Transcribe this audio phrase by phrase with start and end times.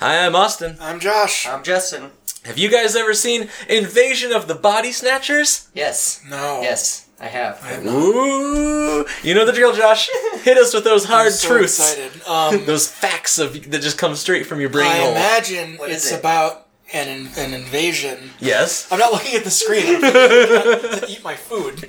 [0.00, 0.76] Hi, I'm Austin.
[0.80, 1.46] I'm Josh.
[1.46, 2.10] I'm Justin.
[2.44, 5.68] Have you guys ever seen Invasion of the Body Snatchers?
[5.74, 6.22] Yes.
[6.28, 6.60] no.
[6.62, 7.62] Yes, I have.
[7.86, 10.08] Ooh, you know the drill, Josh.
[10.42, 12.22] Hit us with those hard I'm so truths, excited.
[12.28, 15.10] Um, those facts of that just come straight from your brain I hole.
[15.10, 16.20] imagine What is it's it?
[16.20, 18.30] about an in- an invasion.
[18.40, 18.90] yes.
[18.90, 19.84] I'm not looking at the screen.
[19.96, 21.84] I'm trying to eat my food.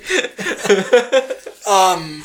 [1.66, 2.24] um,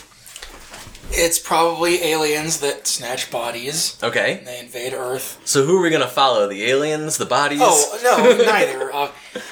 [1.11, 3.97] it's probably aliens that snatch bodies.
[4.03, 4.37] Okay.
[4.39, 5.39] and They invade Earth.
[5.45, 6.47] So who are we gonna follow?
[6.47, 7.59] The aliens, the bodies?
[7.61, 8.91] Oh no, neither.
[8.97, 9.11] Uh,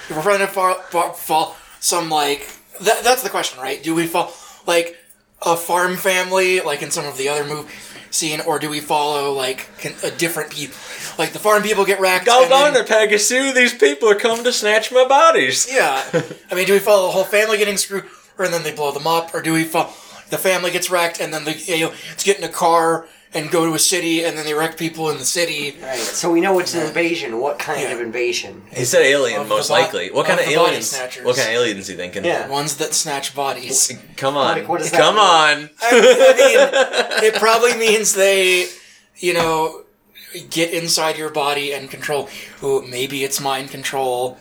[0.10, 0.82] we're trying to follow,
[1.14, 2.48] follow some like
[2.82, 3.82] that, that's the question, right?
[3.84, 4.32] Do we follow
[4.66, 4.98] like
[5.46, 7.70] a farm family, like in some of the other movie
[8.12, 10.76] scene, or do we follow like con- a different people?
[11.20, 12.28] Like the farm people get racked.
[12.28, 13.54] And on then- Pegasus.
[13.54, 15.68] These people are coming to snatch my bodies.
[15.72, 16.04] Yeah,
[16.52, 18.06] I mean, do we follow the whole family getting screwed,
[18.38, 19.92] or and then they blow them up, or do we follow
[20.30, 23.52] the family gets wrecked and then the you know to get in a car and
[23.52, 25.76] go to a city and then they wreck people in the city?
[25.84, 25.98] Right.
[26.00, 27.40] So we know it's an invasion.
[27.42, 27.92] What kind Yeah.
[27.92, 28.62] of invasion?
[28.72, 30.10] He said alien, Of most bo- likely.
[30.10, 30.98] What kind of of aliens?
[30.98, 32.24] What kind of aliens are you thinking?
[32.24, 32.48] Yeah.
[32.48, 33.92] Ones that snatch bodies.
[34.16, 34.58] Come on.
[34.58, 35.24] Like, what does that Come mean?
[35.26, 35.70] on.
[35.82, 35.92] I
[37.22, 38.68] mean, it probably means they,
[39.18, 39.84] you know,
[40.50, 42.30] get inside your body and control.
[42.62, 44.38] Who maybe it's mind control.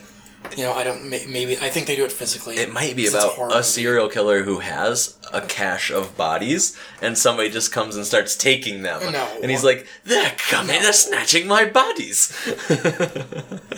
[0.57, 1.11] You know, I don't.
[1.11, 2.57] Maybe I think they do it physically.
[2.57, 7.51] It might be about a serial killer who has a cache of bodies, and somebody
[7.51, 9.13] just comes and starts taking them.
[9.13, 9.27] No.
[9.43, 12.33] And he's like, "They're coming, they're snatching my bodies."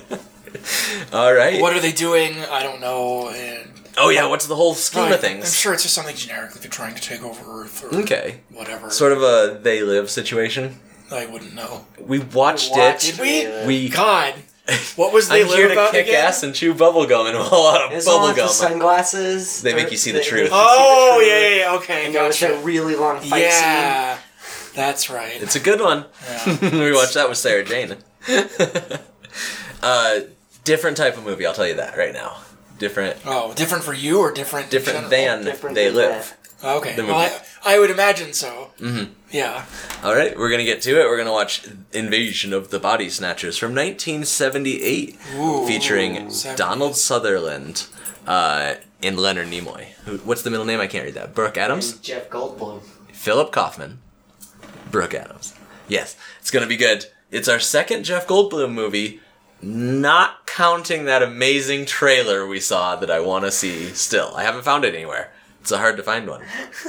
[1.13, 1.61] All right.
[1.61, 2.35] What are they doing?
[2.51, 3.29] I don't know.
[3.31, 5.47] And Oh yeah, what's the whole scheme of things?
[5.47, 8.41] I'm sure it's just something generic, like they're trying to take over Earth or Okay.
[8.51, 8.91] whatever.
[8.91, 10.81] Sort of a they live situation.
[11.11, 11.87] I wouldn't know.
[11.99, 13.17] We watched Watched it.
[13.17, 13.67] Did we?
[13.67, 13.89] We.
[13.89, 14.35] God,
[14.97, 16.27] what was they I'm live here to kick again?
[16.27, 18.49] ass and chew bubblegum and a whole lot of Is the one with the bubblegum.
[18.49, 19.63] sunglasses?
[19.63, 20.51] They make you see the they- truth.
[20.51, 21.29] they make you see the Oh truth.
[21.29, 22.59] yeah, yeah, yeah, okay, And there was gotcha.
[22.63, 24.19] really long fight Yeah,
[24.75, 25.41] that's right.
[25.41, 26.07] It's a good one.
[26.47, 26.59] Yeah.
[26.81, 27.97] we watched that with Sarah Jane.
[29.83, 30.21] uh,
[30.65, 31.47] different type of movie.
[31.47, 32.39] I'll tell you that right now.
[32.79, 34.69] Different, Oh, different for you or different?
[34.71, 36.37] different than different they than live.
[36.67, 37.17] Okay, the well.
[37.17, 38.71] I, I would imagine so.
[38.79, 39.11] Mhm.
[39.31, 39.65] Yeah.
[40.03, 41.05] All right, we're gonna get to it.
[41.05, 41.63] We're gonna watch
[41.93, 45.67] Invasion of the Body Snatchers from 1978, Ooh.
[45.67, 46.57] featuring Seventy.
[46.59, 47.87] Donald Sutherland
[48.27, 49.87] uh, and Leonard Nimoy.
[50.25, 50.81] What's the middle name?
[50.81, 51.35] I can't read that.
[51.35, 51.57] Brooke.
[51.57, 52.83] Adams, And Jeff Goldblum.
[53.13, 53.99] Philip Kaufman,
[54.91, 55.55] Brooke Adams.
[55.89, 57.07] Yes, it's gonna be good.
[57.31, 59.21] It's our second Jeff Goldblum movie,
[59.61, 63.87] not counting that amazing trailer we saw that I want to see.
[63.95, 65.33] Still, I haven't found it anywhere.
[65.67, 66.43] It's a hard to find one.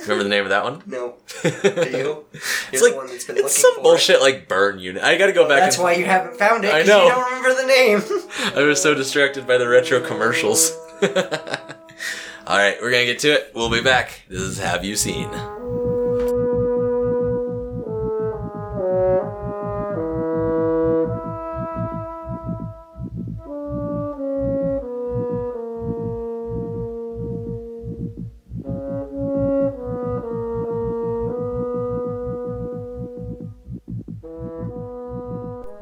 [0.03, 0.83] Remember the name of that one?
[0.85, 1.15] No.
[1.41, 2.25] Do you?
[2.31, 5.01] It's You're like the one that's been it's looking some for bullshit like burn unit.
[5.01, 5.53] I gotta go back.
[5.57, 6.71] And That's and, why you haven't found it.
[6.71, 7.05] I 'cause know.
[7.05, 8.55] You don't remember the name.
[8.55, 10.69] I was so distracted by the retro commercials.
[11.01, 13.51] All right, we're gonna get to it.
[13.55, 14.21] We'll be back.
[14.29, 15.27] This is Have You Seen?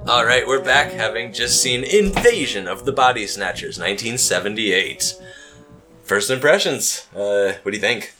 [0.07, 5.15] All right, we're back having just seen Invasion of the Body Snatchers, 1978.
[6.03, 7.07] First impressions.
[7.15, 8.13] Uh, what do you think?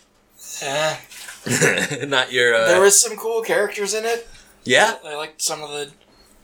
[0.64, 0.98] Eh.
[2.08, 2.56] Not your.
[2.56, 4.28] Uh, There was some cool characters in it.
[4.64, 4.96] yeah.
[5.06, 5.92] I liked some of the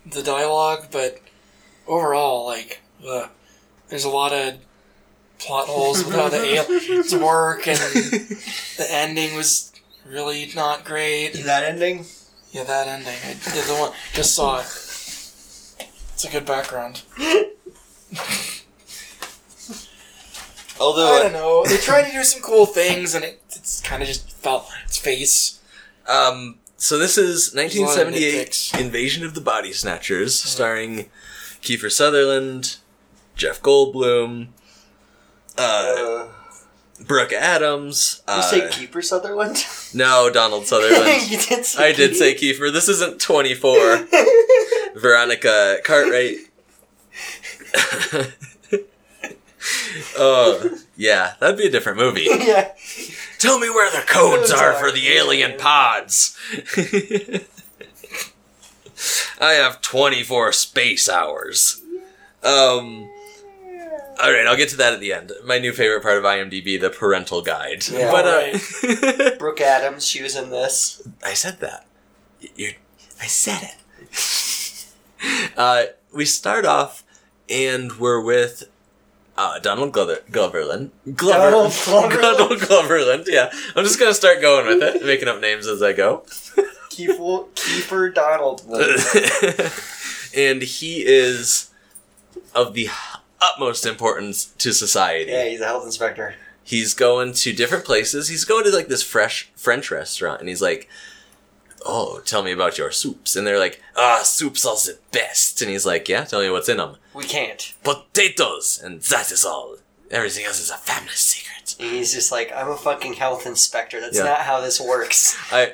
[0.05, 1.19] the dialogue, but
[1.87, 3.27] overall, like, uh,
[3.89, 4.55] there's a lot of
[5.39, 9.71] plot holes with how the aliens work, and the ending was
[10.05, 11.33] really not great.
[11.45, 12.05] that ending?
[12.51, 13.15] Yeah, that ending.
[13.25, 14.87] I did the one just saw it.
[16.23, 17.01] It's a good background.
[20.79, 21.65] Although I don't know.
[21.65, 24.83] They tried to do some cool things, and it it's kind of just fell on
[24.85, 25.59] its face.
[26.07, 28.79] Um, so this is a lot of 1978 nitpicks.
[28.79, 31.09] Invasion of the Body Snatchers, starring
[31.63, 32.75] Kiefer Sutherland,
[33.35, 34.49] Jeff Goldblum,
[35.57, 35.61] uh,
[35.97, 36.27] Uh,
[37.03, 38.21] Brooke Adams.
[38.27, 39.65] you Uh, say Kiefer Sutherland?
[39.95, 41.23] no, Donald Sutherland.
[41.31, 42.71] you did say I did say Kiefer.
[42.71, 44.07] This isn't 24.
[44.95, 46.37] Veronica Cartwright.
[50.17, 52.27] oh, yeah, that'd be a different movie.
[52.29, 52.71] yeah.
[53.39, 56.37] Tell me where the codes are for the alien pods.
[59.39, 61.81] I have 24 space hours.
[62.43, 63.09] Um.
[64.21, 65.31] All right, I'll get to that at the end.
[65.43, 67.87] My new favorite part of IMDb, the parental guide.
[67.87, 68.11] Yeah.
[68.11, 71.01] but uh, Brooke Adams, she was in this.
[71.25, 71.87] I said that.
[72.55, 72.73] You're,
[73.19, 73.75] I said it.
[75.57, 75.83] uh,
[76.13, 77.03] we start off,
[77.49, 78.69] and we're with
[79.37, 80.91] uh, Donald Glover, Gloverland.
[81.15, 82.21] Glover, Donald Gloverland?
[82.21, 83.27] Donald Gloverland.
[83.27, 86.23] Yeah, I'm just gonna start going with it, making up names as I go.
[86.89, 88.63] Kiefer, Kiefer Donald.
[90.35, 91.71] and he is
[92.53, 92.89] of the
[93.39, 95.31] utmost importance to society.
[95.31, 96.35] Yeah, he's a health inspector.
[96.63, 98.27] He's going to different places.
[98.27, 100.87] He's going to like this fresh French restaurant, and he's like,
[101.85, 105.69] "Oh, tell me about your soups." And they're like, "Ah, soups are the best." And
[105.71, 107.73] he's like, "Yeah, tell me what's in them." We can't.
[107.83, 109.77] Potatoes, and that is all.
[110.09, 111.75] Everything else is a family secret.
[111.79, 114.01] He's just like, I'm a fucking health inspector.
[114.01, 114.25] That's Yeah.
[114.25, 115.37] not how this works.
[115.51, 115.73] I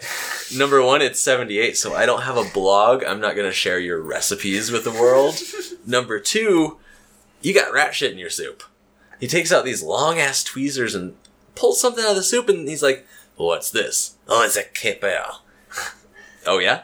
[0.56, 3.04] number one, it's seventy eight, so I don't have a blog.
[3.04, 5.36] I'm not gonna share your recipes with the world.
[5.88, 6.78] number two,
[7.42, 8.64] you got rat shit in your soup.
[9.20, 11.16] He takes out these long ass tweezers and
[11.56, 14.16] pulls something out of the soup, and he's like, "What's this?
[14.28, 15.24] Oh, it's a kipper.
[16.48, 16.84] Oh yeah,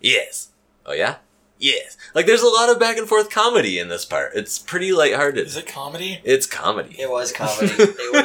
[0.00, 0.48] yes.
[0.84, 1.16] Oh yeah,
[1.58, 1.96] yes.
[2.14, 4.32] Like there's a lot of back and forth comedy in this part.
[4.34, 5.46] It's pretty lighthearted.
[5.46, 6.20] Is it comedy?
[6.24, 6.96] It's comedy.
[6.98, 7.68] It was comedy.
[7.68, 8.22] they, were,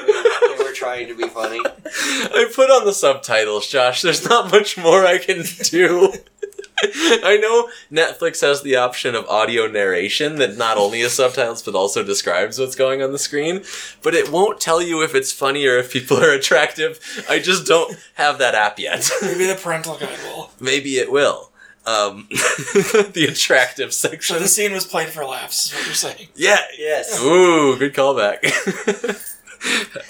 [0.58, 1.60] they were trying to be funny.
[1.86, 4.02] I put on the subtitles, Josh.
[4.02, 6.14] There's not much more I can do.
[7.24, 11.76] I know Netflix has the option of audio narration that not only is subtitles but
[11.76, 13.64] also describes what's going on the screen,
[14.04, 17.00] but it won't tell you if it's funny or if people are attractive.
[17.30, 19.10] I just don't have that app yet.
[19.22, 20.52] Maybe the parental guide will.
[20.60, 21.52] Maybe it will.
[21.86, 24.22] Um, the attractive section.
[24.22, 24.44] So section.
[24.44, 26.28] the scene was played for laughs, is what you're saying.
[26.36, 27.20] Yeah, Yes.
[27.24, 28.44] Ooh, good callback.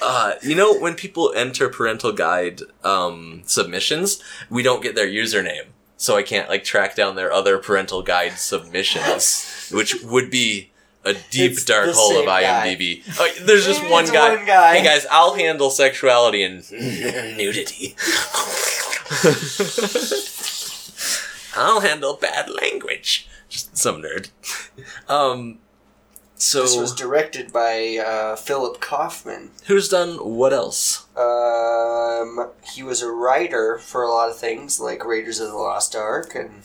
[0.02, 5.68] uh, you know, when people enter parental guide um, submissions, we don't get their username,
[5.98, 10.72] so I can't like track down their other parental guide submissions, which would be
[11.04, 12.26] a deep It's dark hole of.
[12.26, 13.02] IMDb.
[13.20, 14.36] Oh, there's just one guy.
[14.36, 14.78] one guy.
[14.78, 17.96] Hey guys, I'll handle sexuality and nudity.
[21.56, 23.28] I'll handle bad language.
[23.50, 24.30] Just some nerd.
[25.08, 25.60] Um,
[26.38, 29.52] so This was directed by uh, Philip Kaufman.
[29.66, 31.06] who's done what else?
[31.16, 35.96] Um, he was a writer for a lot of things, like Raiders of the Lost
[35.96, 36.62] Ark, and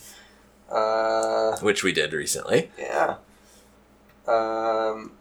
[0.71, 2.69] uh, Which we did recently.
[2.77, 3.15] yeah.
[4.27, 5.11] Um,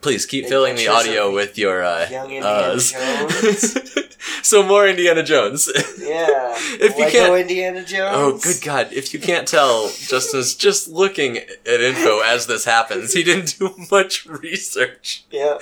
[0.00, 2.92] Please keep filling the audio with your uh, Young Indiana uhs.
[2.92, 4.16] Jones.
[4.42, 5.68] so more Indiana Jones.
[5.98, 6.56] yeah.
[6.72, 8.16] If you Lego can't- Indiana Jones.
[8.16, 8.92] Oh, good God.
[8.92, 13.12] If you can't tell, Justin's just looking at info as this happens.
[13.12, 15.24] He didn't do much research.
[15.30, 15.58] Yeah.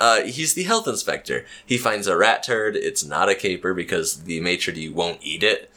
[0.00, 1.44] uh, he's the health inspector.
[1.64, 2.76] He finds a rat turd.
[2.76, 5.70] It's not a caper because the maitre d' won't eat it.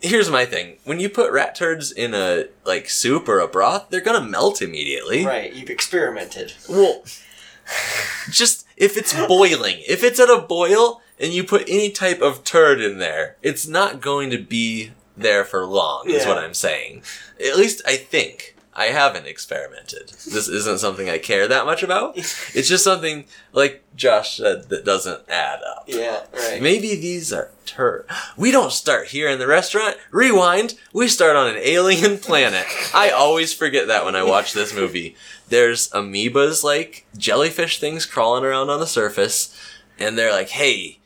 [0.00, 3.86] Here's my thing: when you put rat turds in a like soup or a broth,
[3.90, 5.24] they're gonna melt immediately.
[5.26, 5.52] Right.
[5.52, 6.52] You've experimented.
[6.68, 7.02] Well,
[8.30, 12.44] just if it's boiling, if it's at a boil and you put any type of
[12.44, 16.28] turd in there, it's not going to be there for long, is Yeah.
[16.28, 17.02] what I'm saying.
[17.44, 18.54] At least I think.
[18.78, 20.10] I haven't experimented.
[20.10, 22.16] This isn't something I care that much about.
[22.54, 25.84] It's just something, like Josh said, that doesn't add up.
[25.88, 26.20] Yeah.
[26.32, 26.62] Right.
[26.62, 28.06] Maybe these are turd.
[28.36, 29.96] We don't start here in the restaurant.
[30.12, 30.74] Rewind.
[30.92, 32.66] We start on an alien planet.
[32.94, 35.16] I always forget that when I watch this movie.
[35.48, 39.54] There's amoebas, like jellyfish things crawling around on the surface,
[39.98, 41.00] and they're like, hey,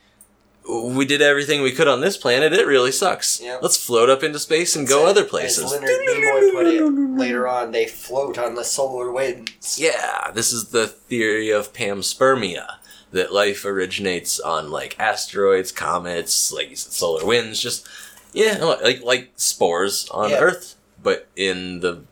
[0.68, 2.52] we did everything we could on this planet.
[2.52, 3.40] It really sucks.
[3.40, 3.62] Yep.
[3.62, 5.70] Let's float up into space and go other As places.
[5.70, 6.82] Leonard Nimoy put it
[7.18, 9.78] later on, they float on the solar winds.
[9.80, 12.76] Yeah, this is the theory of panspermia.
[13.10, 17.86] That life originates on like asteroids, comets, like you said, solar winds, just
[18.32, 20.38] yeah, like like spores on Yeah.
[20.38, 22.04] Earth, but in the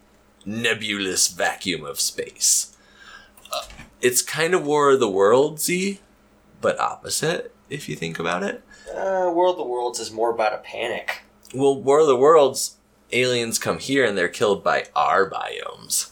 [0.45, 2.77] nebulous vacuum of space.
[3.51, 3.63] Uh,
[4.03, 6.01] it's kind of War of the Worldsy,
[6.61, 8.63] but opposite if you think about it.
[8.91, 11.23] Uh, World of the Worlds is more about a panic.
[11.55, 12.77] Well, War of the Worlds,
[13.13, 16.11] aliens come here and they're killed by our biomes.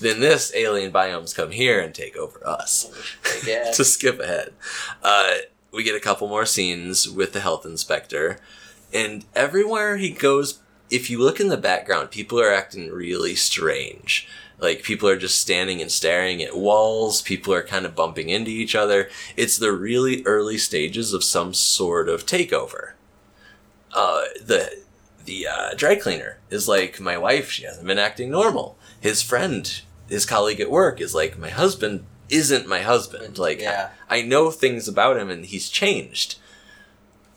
[0.00, 2.90] Then this alien biomes come here and take over us.
[3.74, 4.52] To skip ahead,
[5.02, 5.38] uh,
[5.72, 8.38] we get a couple more scenes with the health inspector,
[8.92, 14.28] and everywhere he goes, if you look in the background, people are acting really strange.
[14.62, 17.20] Like people are just standing and staring at walls.
[17.20, 19.10] People are kind of bumping into each other.
[19.36, 22.92] It's the really early stages of some sort of takeover.
[23.92, 24.84] Uh, the
[25.24, 27.50] the uh, dry cleaner is like my wife.
[27.50, 28.78] She hasn't been acting normal.
[29.00, 33.38] His friend, his colleague at work, is like my husband isn't my husband.
[33.38, 33.90] Like Yeah.
[34.08, 36.38] I know things about him and he's changed.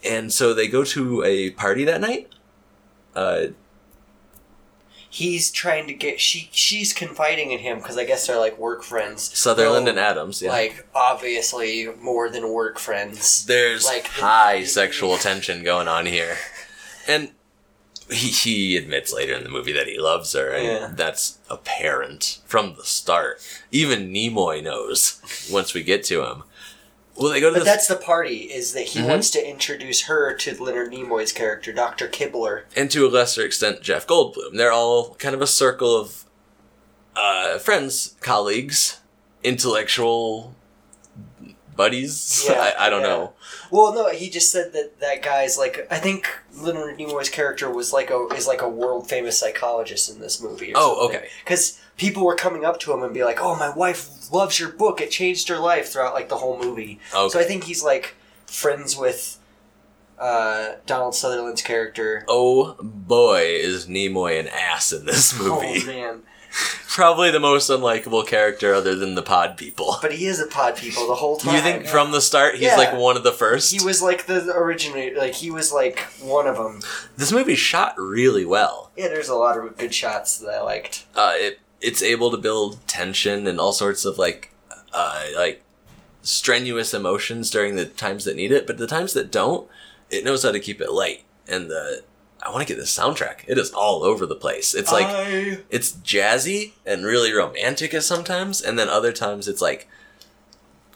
[0.04, 2.30] And so they go to a party that night.
[3.16, 3.48] Uh,
[5.16, 8.84] He's trying to get she she's confiding in him because I guess they're like work
[8.84, 9.22] friends.
[9.38, 10.50] Sutherland and Adams, yeah.
[10.50, 13.46] Like obviously more than work friends.
[13.46, 16.36] There's like- high sexual tension going on here.
[17.08, 17.30] And
[18.10, 20.92] he, he admits later in the movie that he loves her, and Yeah.
[20.94, 23.40] that's apparent from the start.
[23.72, 26.44] Even Nimoy knows once we get to him.
[27.18, 29.08] Well, they go to But that's the party, is that he Mhm.
[29.08, 32.08] wants to introduce her to Leonard Nimoy's character, Dr.
[32.10, 32.64] Kibner.
[32.76, 34.56] and to a lesser extent, Jeff Goldblum.
[34.58, 36.26] They're all kind of a circle of
[37.16, 38.98] uh, friends, colleagues,
[39.44, 40.54] intellectual
[41.76, 42.46] buddies.
[42.50, 43.08] Yeah, I, I don't yeah.
[43.08, 43.34] know.
[43.72, 47.92] Well, no, he just said that that guy's like I think Leonard Nimoy's character was
[47.94, 50.72] like a is like a world famous psychologist in this movie.
[50.74, 51.30] Or Oh, okay.
[51.44, 54.70] Because people were coming up to him and be like, "Oh, my wife loves your
[54.70, 55.02] book.
[55.02, 57.00] It changed her life." Throughout like the whole movie.
[57.16, 57.30] Okay.
[57.30, 59.40] So I think he's like friends with
[60.20, 62.24] uh, Donald Sutherland's character.
[62.28, 65.82] Oh boy, is Nimoy an ass in this movie.
[65.84, 66.22] Oh man!
[66.88, 69.98] Probably the most unlikable character other than the pod people.
[70.02, 71.54] But he is a pod people the whole time.
[71.56, 72.78] You think from the start he's Yeah.
[72.78, 73.74] like one of the first?
[73.74, 75.18] he was like the originator?
[75.18, 76.80] Like he was like one of them.
[77.18, 78.92] This movie shot really well.
[78.96, 81.06] Yeah, there's a lot of good shots that I liked.
[81.14, 84.52] Uh, it it's able to build tension and all sorts of like
[84.94, 85.62] uh, like
[86.22, 89.68] strenuous emotions during the times that need it, but the times that don't,
[90.10, 91.24] it knows how to keep it light.
[91.48, 92.04] And the
[92.42, 93.40] I want to get the soundtrack.
[93.48, 94.74] It is all over the place.
[94.76, 99.62] It's like I- it's jazzy and really romantic at sometimes, and then other times it's
[99.62, 99.88] like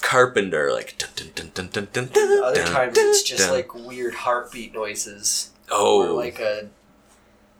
[0.02, 4.74] Carpenter, like dun, dun, dun, dun, dun, dun, Other times it's just like weird heartbeat
[4.74, 6.70] noises oh, or like a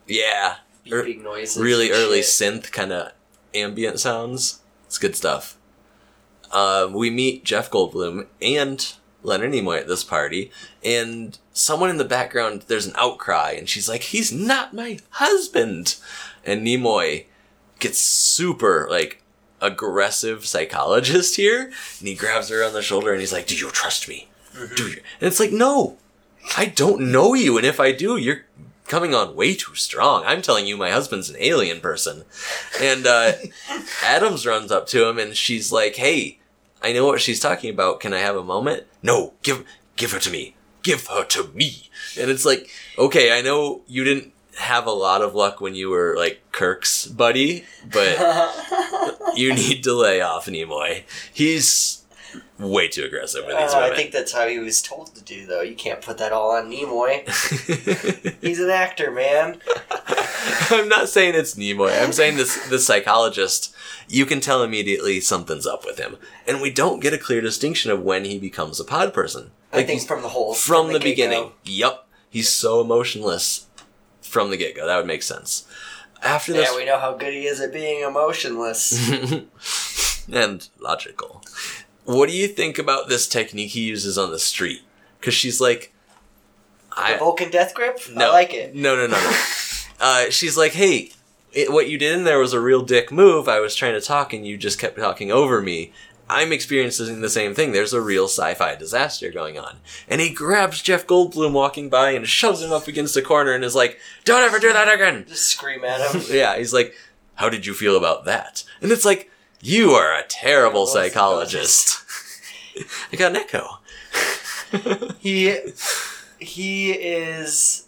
[0.06, 0.56] yeah,
[0.90, 1.62] Er- beeping noises.
[1.62, 2.26] really early shit.
[2.62, 3.12] synth kind of
[3.54, 4.60] ambient sounds.
[4.86, 5.56] It's good stuff.
[6.52, 8.92] Um, we meet Jeff Goldblum and
[9.22, 10.50] Leonard Nimoy at this party,
[10.82, 15.96] and someone in the background, there's an outcry, and she's like, "He's not my husband,"
[16.44, 17.26] and Nimoy
[17.78, 19.22] gets super like
[19.60, 23.70] aggressive psychologist here, and he grabs her on the shoulder and he's like, "Do you
[23.70, 24.28] trust me?
[24.76, 25.98] Do you?" And it's like, "No,
[26.56, 28.46] I don't know you, and if I do, you're
[28.90, 30.24] coming on way too strong.
[30.26, 32.24] I'm telling you, my husband's an alien person."
[32.80, 33.32] And uh,
[34.04, 36.40] Adams runs up to him and she's like, "Hey,
[36.82, 38.00] I know what she's talking about.
[38.00, 39.64] Can I have a moment?" No, give
[39.96, 40.56] give her to me.
[40.82, 41.88] Give her to me.
[42.18, 42.68] And it's like,
[42.98, 47.06] okay, I know you didn't have a lot of luck when you were like Kirk's
[47.06, 48.18] buddy, but
[49.34, 51.04] you need to lay off Nimoy.
[51.32, 51.99] He's
[52.60, 55.46] way too aggressive with these Uh, I think that's how he was told to do,
[55.46, 55.62] though.
[55.62, 57.24] You can't put that all on Nimoy.
[58.40, 59.60] He's an actor, man.
[60.70, 62.02] I'm not saying it's Nimoy.
[62.02, 63.74] I'm saying this the psychologist.
[64.08, 67.90] You can tell immediately something's up with him, and we don't get a clear distinction
[67.90, 69.50] of when he becomes a pod person.
[69.72, 71.04] I Like think he's- from the whole from the, get-go.
[71.04, 71.52] beginning.
[71.64, 73.66] Yep, he's so emotionless
[74.20, 74.86] from the get go.
[74.86, 75.66] That would make sense.
[76.22, 79.08] After this, Yeah, we know how good he is at being emotionless.
[80.32, 81.42] and logical.
[82.10, 84.82] What do you think about this technique he uses on the street?
[85.20, 85.92] Because she's like,
[86.96, 88.00] I, the Vulcan death grip.
[88.12, 88.74] no, I like it.
[88.74, 89.36] No, no, no, no.
[90.00, 91.12] uh, she's like, hey,
[91.52, 93.48] it, what you did in there was a real dick move.
[93.48, 95.92] I was trying to talk and you just kept talking over me.
[96.28, 97.70] I'm experiencing the same thing.
[97.70, 99.78] There's a real sci-fi disaster going on.
[100.08, 103.62] And he grabs Jeff Goldblum walking by and shoves him up against a corner and
[103.64, 105.26] is like, don't ever do that again.
[105.28, 106.22] Just scream at him.
[106.30, 106.94] Yeah, he's like,
[107.34, 108.64] how did you feel about that?
[108.80, 109.29] And it's like,
[109.60, 112.02] you are a terrible psychologist.
[113.12, 113.78] I got an echo.
[115.18, 115.56] he
[116.38, 117.86] he is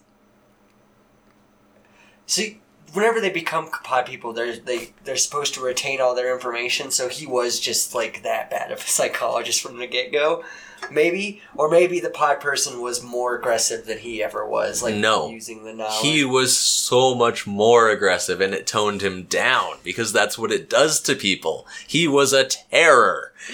[2.27, 2.61] see
[2.93, 7.09] whenever they become pod people they're they they're supposed to retain all their information so
[7.09, 10.45] he was just like that bad of a psychologist from the get-go
[10.91, 15.29] maybe or maybe the pod person was more aggressive than he ever was like No.
[15.29, 20.13] using the knowledge He was so much more aggressive and it toned him down because
[20.13, 21.67] that's what it does to people.
[21.87, 23.33] He was a terror.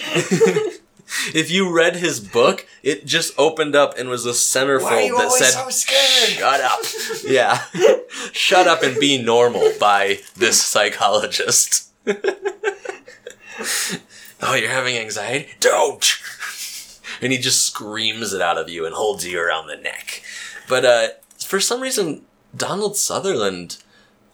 [1.33, 5.01] if you read his book, it just opened up and was a centerfold why are
[5.01, 6.79] you that said, so scared Shut up.
[7.25, 7.63] Yeah.
[8.31, 11.89] Shut up and be normal by this psychologist.
[14.41, 15.49] oh, you're having anxiety?
[15.59, 16.17] Don't!
[17.21, 20.23] And he just screams it out of you and holds you around the neck.
[20.67, 21.07] But uh,
[21.43, 22.23] for some reason,
[22.55, 23.77] Donald Sutherland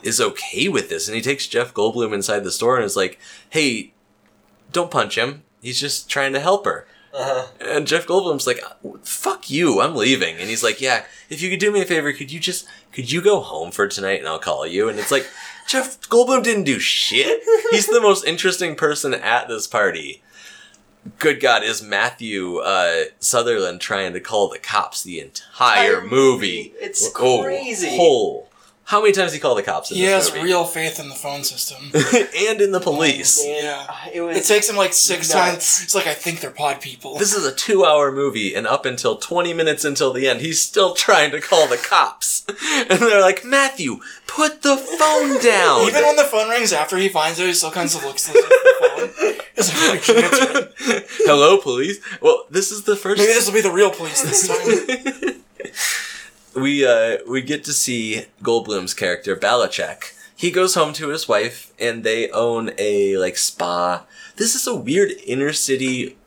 [0.03, 3.19] is okay with this, and he takes Jeff Goldblum inside the store and is like,
[3.49, 3.93] hey,
[4.71, 5.43] don't punch him.
[5.61, 6.85] He's just trying to help her.
[7.13, 7.47] uh-huh.
[7.61, 8.59] And Jeff Goldblum's like,
[9.03, 12.11] "Fuck you, I'm leaving." And he's like, "Yeah, if you could do me a favor,
[12.11, 15.11] could you just could you go home for tonight and I'll call you?" And it's
[15.11, 15.25] like,
[15.67, 17.41] Jeff Goldblum didn't do shit.
[17.71, 20.21] He's the most interesting person at this party.
[21.19, 26.09] Good God, is Matthew uh, Sutherland trying to call the cops the entire Entire movie?
[26.11, 26.73] movie.
[26.81, 27.95] It's Oh, crazy.
[27.95, 28.49] whole.
[28.85, 30.07] How many times he call the cops in this movie?
[30.09, 30.43] He has movie?
[30.45, 31.91] real faith in the phone system.
[32.49, 33.43] and in the police.
[33.43, 33.87] Yeah.
[34.13, 35.33] it was It takes him like six Nuts.
[35.33, 35.81] times.
[35.83, 37.17] It's like I think they're pod people.
[37.17, 40.61] This is a two hour movie, and up until 20 minutes until the end, he's
[40.61, 42.45] still trying to call the cops.
[42.77, 45.87] And they're like, Matthew, put the phone down!
[45.87, 48.35] Even when the phone rings after he finds it, he still kind of looks at
[48.35, 49.35] the phone.
[49.57, 51.07] Is that what you?
[51.25, 51.99] Hello, police.
[52.21, 53.19] Well, this is the first.
[53.19, 55.41] Maybe this will be the real police this time.
[56.61, 60.13] we uh we get to see Goldblum's character Bellicec.
[60.35, 64.05] He goes home to his wife, and they own a like spa.
[64.35, 66.17] This is a weird inner city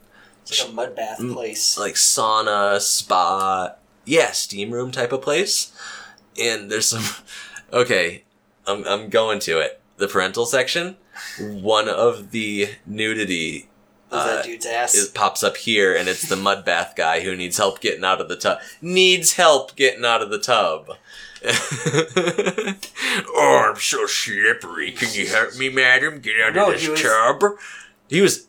[0.42, 1.76] It's like a mud bath place.
[1.78, 3.74] like sauna spa
[4.06, 5.70] yeah steam room type of place
[6.40, 7.04] and there's some
[7.72, 8.22] okay
[8.66, 10.96] i'm, I'm going to it the parental section
[11.40, 13.68] one of the nudity
[14.10, 14.94] Was uh, that dude's ass?
[14.94, 18.20] it pops up here and it's the mud bath guy who needs help getting out
[18.20, 18.58] of the tub.
[18.80, 20.90] Needs help getting out of the tub.
[23.30, 24.92] Oh i'm so slippery.
[24.92, 26.20] Can you help me madam?
[26.20, 27.42] Get out No, of he this was- tub.
[28.08, 28.46] He was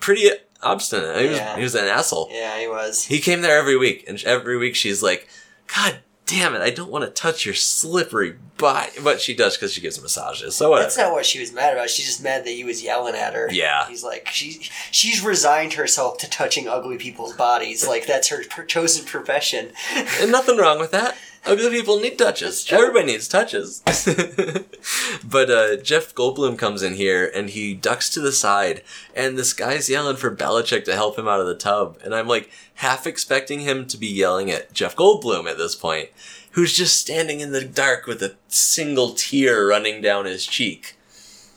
[0.00, 0.30] pretty
[0.62, 1.20] obstinate.
[1.20, 1.56] He was, Yeah.
[1.56, 2.28] he was an asshole.
[2.32, 3.04] Yeah, he was.
[3.04, 5.28] he came there every week, and every week she's like,
[5.74, 9.72] "God damn it, I don't want to touch your slippery body," but she does because
[9.72, 10.54] she gives massages.
[10.54, 10.84] So whatever.
[10.84, 11.90] That's not what she was mad about.
[11.90, 13.48] She's just mad that he was yelling at her.
[13.50, 13.88] Yeah.
[13.88, 17.86] He's like she she's resigned herself to touching ugly people's bodies.
[17.86, 19.72] Like that's her per- chosen profession.
[19.94, 21.16] and nothing wrong with that.
[21.46, 22.70] Ugly people need touches.
[22.70, 23.80] Everybody needs touches.
[25.24, 28.82] but uh, Jeff Goldblum comes in here and he ducks to the side,
[29.14, 31.98] and this guy's yelling for Bellicec to help him out of the tub.
[32.04, 36.10] And I'm like half expecting him to be yelling at Jeff Goldblum at this point,
[36.58, 40.96] who's just standing in the dark with a single tear running down his cheek.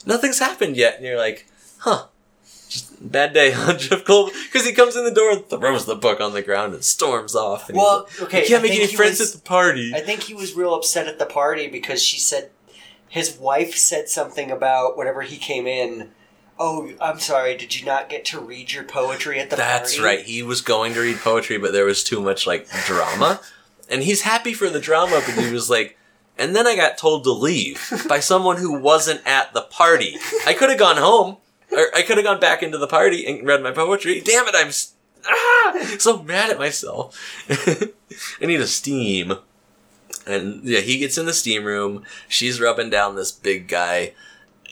[0.06, 1.48] Nothing's happened yet, and you're like,
[1.80, 2.06] huh.
[2.70, 5.96] Just bad day on Jeff Goldblum because he comes in the door and throws the
[5.96, 7.68] book on the ground and storms off.
[7.68, 9.92] And he's Well, like, okay, you can't I make any friends was- at the party.
[9.96, 12.52] I think he was real upset at the party because she said
[13.10, 16.12] his wife said something about whenever he came in.
[16.60, 17.58] Oh, I'm sorry.
[17.58, 20.06] Did you not get to read your poetry at the That's party?
[20.18, 20.26] right.
[20.26, 23.42] He was going to read poetry, but there was too much like drama,
[23.92, 25.22] and he's happy for the drama.
[25.26, 25.98] But he was like,
[26.38, 30.18] and then I got told to leave by someone who wasn't at the party.
[30.48, 31.38] I could have gone home,
[31.72, 34.22] or I could have gone back into the party and read my poetry.
[34.22, 34.56] Damn it!
[34.56, 34.72] I'm
[35.28, 37.20] ah, so mad at myself.
[38.42, 39.34] I need a steam.
[40.26, 42.04] And yeah, he gets in the steam room.
[42.28, 44.14] She's rubbing down this big guy,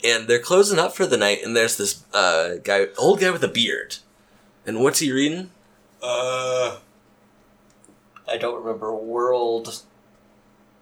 [0.03, 1.39] and they're closing up for the night.
[1.43, 3.97] And there's this uh, guy, old guy with a beard.
[4.65, 5.49] And what's he reading?
[6.01, 6.77] Uh,
[8.31, 9.81] I don't remember world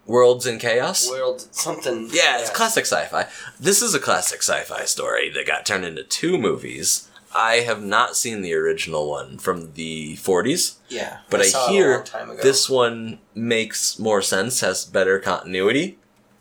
[0.06, 1.10] Worlds in Chaos.
[1.10, 2.10] world something.
[2.12, 3.28] Yeah, it's classic sci-fi.
[3.60, 7.10] This is a classic sci-fi story that got turned into two movies.
[7.36, 11.70] I have not seen the original one from the 40s, Yeah, but I, saw it
[11.70, 12.42] a hear long time ago.
[12.42, 16.00] this one makes more sense, has better continuity,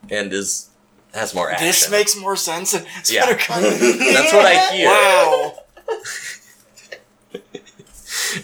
[0.09, 0.71] and is
[1.13, 1.67] has more action.
[1.67, 2.73] this makes more sense.
[2.73, 3.27] And it's Yeah.
[3.27, 3.81] better content.
[3.99, 4.89] That's what I hear.
[4.89, 5.59] Wow.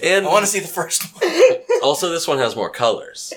[0.02, 1.30] And I want to see the first one.
[1.82, 3.32] also, this one has more colors.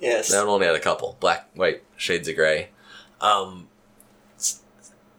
[0.00, 0.30] yes.
[0.30, 2.68] That one only had a couple black, white, shades of gray.
[3.20, 3.68] Um,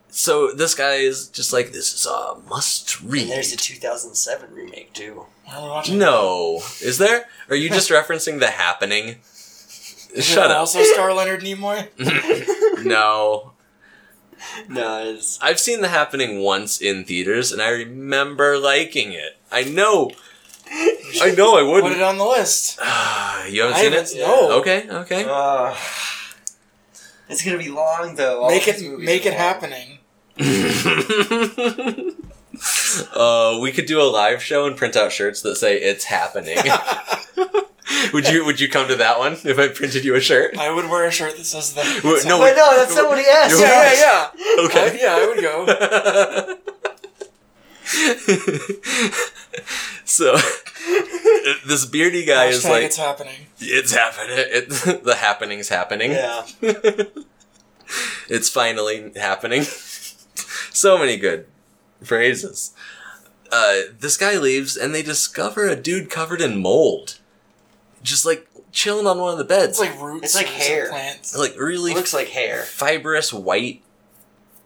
[0.10, 3.24] so this guy is just like this is a must read.
[3.24, 5.26] And there's a 2007 remake too.
[5.52, 5.98] Are we watching?
[6.00, 7.26] No, is there?
[7.50, 9.18] Are you just referencing the happening?
[10.14, 10.58] Is Shut it up.
[10.62, 11.88] Also, star Leonard Nimoy.
[12.84, 13.52] no,
[14.68, 19.38] No, it's I've seen the happening once in theaters, and I remember liking it.
[19.52, 20.12] I know,
[21.22, 21.94] I know, I wouldn't.
[21.94, 22.78] Put it on the list.
[22.82, 22.84] you
[23.62, 24.18] haven't I seen haven't- it?
[24.20, 24.52] no.
[24.60, 25.26] Okay, okay.
[25.28, 25.76] uh,
[27.30, 28.44] it's gonna be long though.
[28.44, 29.40] All Make these it, movies make are it long.
[29.40, 29.96] happening.
[33.16, 36.58] uh, we could do a live show and print out shirts that say "It's happening."
[38.14, 40.58] would you Would you come to that one if I printed you a shirt?
[40.58, 42.04] I would wear a shirt that says that.
[42.04, 43.60] Wait, no, Wait, no, that's not what he asked.
[43.60, 44.30] Yeah, yeah, yeah.
[44.66, 44.90] Okay.
[44.90, 46.58] Uh, yeah, I would go.
[50.06, 50.36] so
[51.66, 53.48] this beardy guy is like, it's happening.
[53.60, 54.36] "It's happening.
[54.38, 54.70] It,
[55.04, 56.12] the happening's happening.
[56.12, 56.46] Yeah.
[58.30, 61.48] it's finally happening." so many good
[62.04, 62.74] phrases.
[63.52, 67.18] Uh, this guy leaves, and they discover a dude covered in mold,
[68.04, 70.26] just like chilling on one of the beds, It's like roots.
[70.26, 70.90] It's like hair.
[70.90, 71.36] Plants.
[71.36, 72.62] like really It looks like hair.
[72.62, 73.82] fibrous white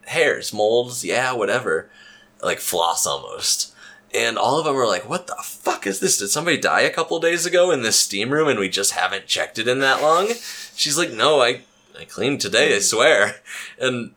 [0.08, 1.90] hairs, molds, yeah, whatever,
[2.44, 3.74] like floss almost.
[4.14, 6.18] And all of them are like, "What the fuck is this?
[6.18, 9.26] Did somebody die a couple days ago in this steam room, and we just haven't
[9.26, 10.30] checked it in that long?"
[10.76, 11.62] She's like, "No, I
[12.00, 13.38] I cleaned today, I swear."
[13.80, 14.14] And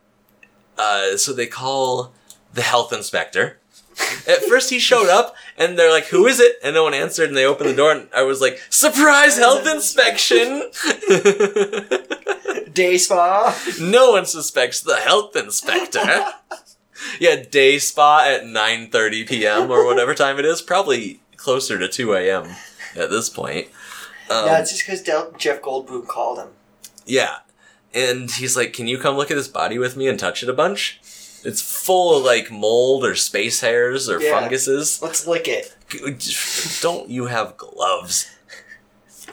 [0.77, 2.13] uh, so they call
[2.53, 3.57] the health inspector.
[4.27, 7.29] At first, he showed up, and they're like, "Who is it?" And no one answered,
[7.29, 10.69] and they opened the door, and I was like, "Surprise health inspection!"
[12.73, 13.57] Day spa.
[13.81, 16.25] No one suspects the health inspector.
[17.19, 19.71] yeah, day spa at 9:30 p.m.
[19.71, 22.55] or whatever time it is, probably closer to 2 a.m.
[22.95, 23.67] at this point.
[24.29, 25.01] Um, yeah, it's just because
[25.37, 26.49] Jeff Goldblum called him.
[27.05, 27.37] yeah.
[27.93, 30.49] And he's like, "Can you come look at this body with me and touch it
[30.49, 30.99] a bunch?"
[31.45, 34.31] It's full of like mold or space hairs or Yeah.
[34.39, 35.01] funguses.
[35.01, 35.73] Let's lick it.
[36.81, 38.29] Don't you have gloves?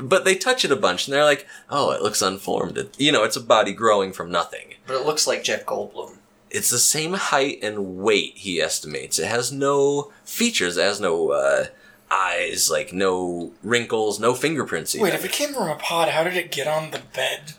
[0.00, 2.78] But they touch it a bunch and they're like, oh, it looks unformed.
[2.78, 4.74] It, you know, it's a body growing from nothing.
[4.86, 6.13] But it looks like Jeff Goldblum.
[6.54, 9.18] It's the same height and weight, he estimates.
[9.18, 11.66] It has no features, it has no uh,
[12.10, 14.94] eyes, like no wrinkles, no fingerprints.
[14.96, 17.54] Wait, if it came from a pod, how did it get on the bed?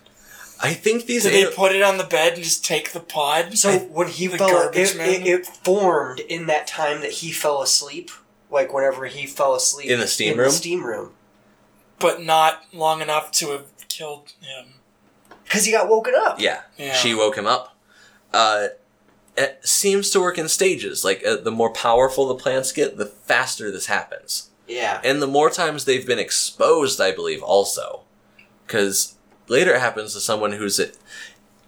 [0.62, 3.58] I think these Did they put it on the bed and just take the pod?
[3.58, 5.08] So when he The fell, garbage it, man?
[5.10, 8.10] it, it formed in that time that he fell asleep.
[8.50, 10.46] Like whenever he fell asleep In the steam in room?
[10.48, 11.10] The steam room,
[11.98, 14.74] but not long enough to have killed him.
[15.44, 16.40] because he got woken up.
[16.40, 16.94] Yeah, Yeah.
[16.94, 17.76] she woke him up.
[18.32, 18.68] Uh,
[19.36, 21.04] it seems to work in stages.
[21.04, 25.00] Like uh, the more powerful the plants get, the faster this happens, Yeah.
[25.04, 28.02] and the more times they've been exposed, I believe, also,
[28.66, 29.14] because
[29.48, 30.96] later it happens to someone who's it.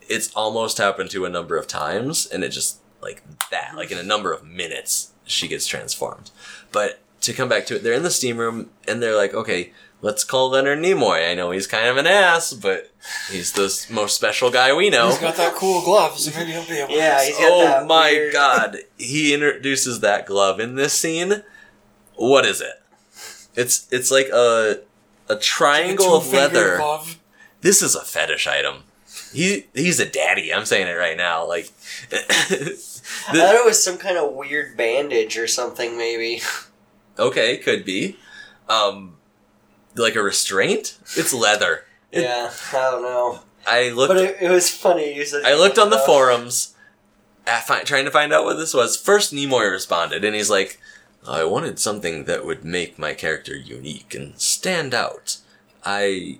[0.09, 3.99] It's almost happened to a number of times, and it just like that, like in
[3.99, 6.31] a number of minutes, she gets transformed.
[6.73, 9.73] But to come back to it, they're in the steam room, and they're like, okay.
[10.01, 11.29] Let's call Leonard Nimoy.
[11.29, 12.93] I know he's kind of an ass, but
[13.31, 15.09] he's the most special guy we know.
[15.09, 16.95] He's got that cool glove, so maybe he'll be able.
[16.95, 20.93] Yeah, to he's got oh that my weird- god he introduces that glove in this
[20.93, 21.43] scene
[22.15, 22.83] what is it
[23.55, 24.81] it's it's like a
[25.29, 27.19] a triangle of two-fingered leather Glove.
[27.61, 28.83] this is a fetish item
[29.33, 31.71] he he's a daddy i'm saying it right now like
[32.13, 36.41] I thought it was some kind of weird bandage or something, maybe.
[37.19, 38.17] okay could be
[38.69, 39.17] um
[39.99, 43.41] like a restraint it's leather It- yeah, I don't know.
[43.67, 45.15] i looked But it, it was funny.
[45.15, 46.75] You said I looked on the Uh, forums,
[47.47, 48.97] at fi- trying to find out what this was.
[48.97, 50.81] First, Nimoy responded, and he's like,
[51.27, 55.37] "I wanted something that would make my character unique and stand out.
[55.85, 56.39] I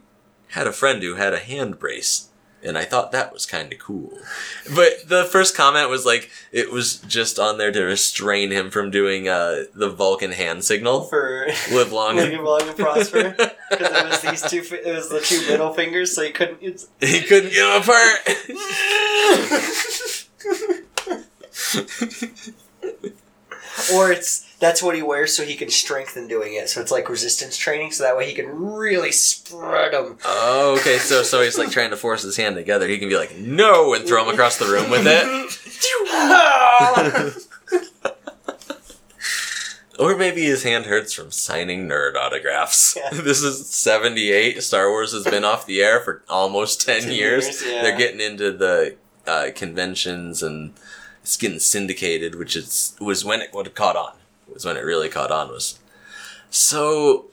[0.49, 2.29] had a friend who had a hand brace,
[2.63, 4.13] and I thought that was kind of cool."
[4.75, 8.91] But the first comment was like, it was just on there to restrain him from
[8.91, 11.03] doing uh, the Vulcan hand signal.
[11.05, 12.17] for Live long.
[12.17, 13.37] Live long and prosper.
[13.71, 14.77] Because it was these two.
[14.77, 16.57] It was the two middle fingers, so he couldn't.
[16.63, 19.29] It's, he couldn't get them apart.
[23.95, 26.69] or it's that's what he wears so he can strengthen doing it.
[26.69, 30.19] So it's like resistance training, so that way he can really spread them.
[30.25, 30.99] Oh, okay.
[30.99, 32.89] So, so he's like trying to force his hand together.
[32.89, 35.25] He can be like, "No," and throw him across the room with it.
[39.99, 42.97] Or maybe his hand hurts from signing nerd autographs.
[42.97, 43.11] Yeah.
[43.23, 44.63] This is '78.
[44.63, 47.45] Star Wars has been off the air for almost ten, 10 years.
[47.45, 47.83] years, yeah.
[47.83, 48.95] They're getting into the
[49.27, 50.73] uh, conventions and
[51.23, 54.13] it's getting syndicated, which is was when it would have caught on.
[54.53, 55.49] Was when it really caught on.
[55.49, 55.79] Was
[56.51, 57.27] so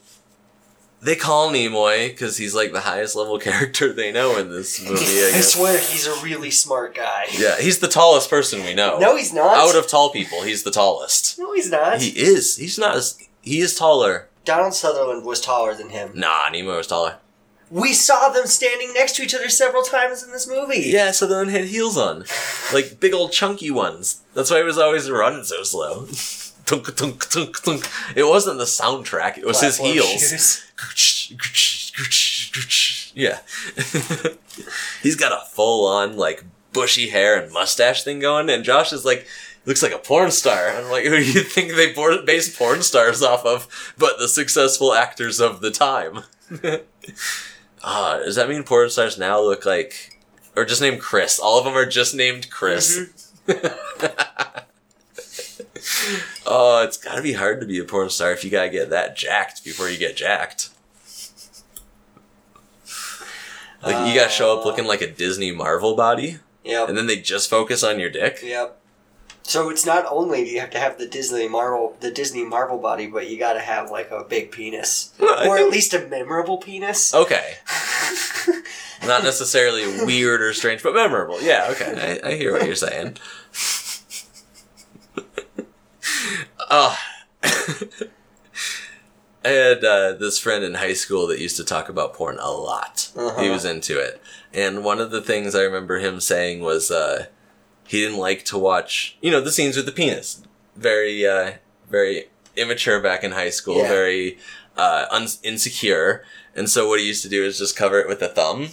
[1.02, 5.06] they call Nimoy because he's like the highest level character they know in this movie.
[5.06, 7.26] I I swear he's a really smart guy.
[7.38, 8.98] Yeah, he's the tallest person we know.
[8.98, 9.56] No, he's not.
[9.56, 11.38] Out of tall people, he's the tallest.
[11.40, 12.02] no, he's not.
[12.02, 12.58] He is.
[12.58, 13.20] He's not as.
[13.42, 14.28] He is taller.
[14.44, 16.12] Donald Sutherland was taller than him.
[16.14, 17.18] Nah, Nimoy was taller.
[17.72, 20.82] We saw them standing next to each other several times in this movie.
[20.86, 22.26] Yeah, Sutherland had heels on,
[22.72, 24.22] like big old chunky ones.
[24.36, 26.08] That's why he was always running so slow.
[26.66, 27.88] tunk tunk tunk tunk.
[28.16, 29.38] It wasn't the soundtrack.
[29.38, 30.64] It was his heels.
[33.18, 33.40] Yeah.
[35.02, 39.06] He's got a full on like bushy hair and mustache thing going, and Josh is
[39.06, 39.26] like
[39.66, 40.70] looks like a porn star.
[40.70, 41.94] I'm like, who do you think they
[42.26, 43.94] base porn stars off of?
[43.98, 46.24] But the successful actors of the time.
[47.88, 50.20] Ah, does that mean porn stars now look like,
[50.56, 51.38] or just named Chris?
[51.38, 53.30] All of them are just named Chris.
[56.46, 59.16] oh, it's gotta be hard to be a porn star if you gotta get that
[59.16, 60.70] jacked before you get jacked.
[63.84, 66.90] Like you gotta show up looking like a Disney Marvel body, Yep.
[66.90, 68.40] and then they just focus on your dick.
[68.42, 68.82] Yep.
[69.44, 72.80] So it's not only do you have to have the Disney Marvel, the Disney Marvel
[72.80, 76.08] body, but you got to have like a big penis, Well, or at least a
[76.08, 77.14] memorable penis.
[77.14, 77.54] Okay,
[79.06, 81.40] not necessarily weird or strange, but memorable.
[81.44, 83.18] Yeah, okay, I, I hear what you're saying.
[86.78, 86.98] Oh,
[89.46, 92.52] I had uh, this friend in high school that used to talk about porn a
[92.52, 93.12] lot.
[93.16, 93.42] Uh-huh.
[93.42, 94.22] He was into it,
[94.54, 97.28] and one of the things I remember him saying was uh,
[97.88, 100.44] he didn't like to watch, you know, the scenes with the penis.
[100.76, 101.54] Very, uh,
[101.90, 102.26] very
[102.58, 103.78] immature back in high school.
[103.78, 103.88] Yeah.
[103.88, 104.38] Very
[104.76, 106.26] uh, un- insecure,
[106.58, 108.68] and so what he used to do is just cover it with a thumb,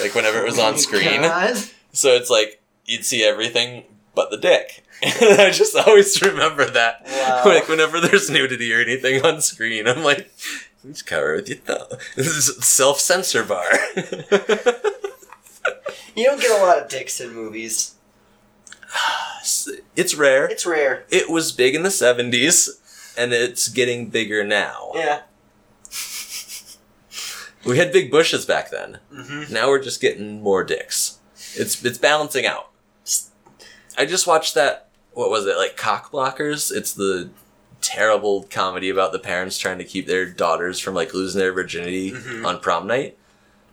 [0.00, 1.20] like whenever it was on screen.
[1.22, 1.56] God.
[1.92, 3.84] So it's like you'd see everything
[4.16, 4.82] but the dick.
[5.02, 7.06] And I just always remember that.
[7.06, 7.42] Wow.
[7.44, 10.30] Like whenever there's nudity or anything on screen, I'm like,
[10.86, 11.98] just cover it with your thumb.
[12.16, 13.66] This is self censor bar.
[16.16, 17.94] You don't get a lot of dicks in movies.
[19.94, 20.46] It's rare.
[20.46, 21.04] It's rare.
[21.10, 22.68] It was big in the 70s,
[23.16, 24.90] and it's getting bigger now.
[24.94, 25.22] Yeah.
[27.64, 28.98] We had big bushes back then.
[29.12, 29.52] Mm-hmm.
[29.52, 31.18] Now we're just getting more dicks.
[31.54, 32.70] It's it's balancing out.
[33.96, 34.87] I just watched that.
[35.18, 35.76] What was it like?
[35.76, 36.70] Cock blockers.
[36.70, 37.30] It's the
[37.80, 42.12] terrible comedy about the parents trying to keep their daughters from like losing their virginity
[42.12, 42.46] Mhm.
[42.46, 43.16] on prom night.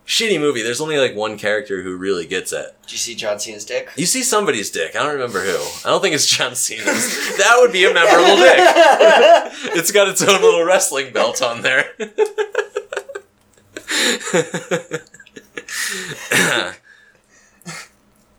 [0.07, 0.63] Shitty movie.
[0.63, 2.73] There's only like one character who really gets it.
[2.81, 3.91] Did you see John Cena's dick?
[3.95, 4.95] You see somebody's dick.
[4.95, 5.57] I don't remember who.
[5.87, 7.37] I don't think it's John Cena's.
[7.37, 8.57] that would be a memorable dick.
[9.77, 11.91] It's got its own little wrestling belt on there.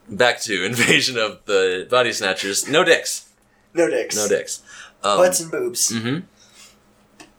[0.09, 2.69] Back to invasion of the body snatchers.
[2.69, 3.29] No dicks.
[3.75, 4.17] no dicks.
[4.17, 4.63] No dicks.
[5.03, 5.91] Um, Butts and boobs.
[5.97, 6.19] hmm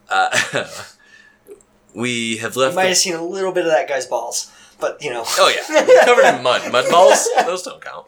[0.09, 0.37] Uh,
[1.95, 2.73] we have left.
[2.73, 5.23] You might the- have seen a little bit of that guy's balls, but you know.
[5.25, 6.71] oh yeah, covered in mud.
[6.71, 7.27] Mud balls.
[7.45, 8.07] Those don't count.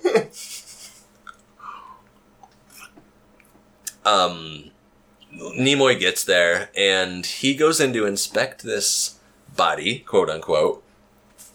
[4.05, 4.71] Um,
[5.33, 9.19] Nimoy gets there and he goes in to inspect this
[9.55, 10.83] body, quote unquote.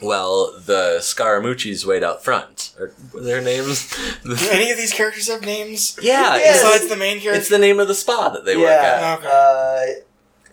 [0.05, 2.75] Well, the Scaramucci's wait out front.
[2.79, 3.91] Or what are their names?
[4.23, 5.99] Do any of these characters have names?
[6.03, 6.57] yeah, Yes.
[6.57, 7.39] it's, Besides the main character?
[7.41, 9.19] it's the name of the spa that they work yeah.
[9.19, 9.19] at.
[9.19, 10.01] Okay.
[10.01, 10.05] Uh,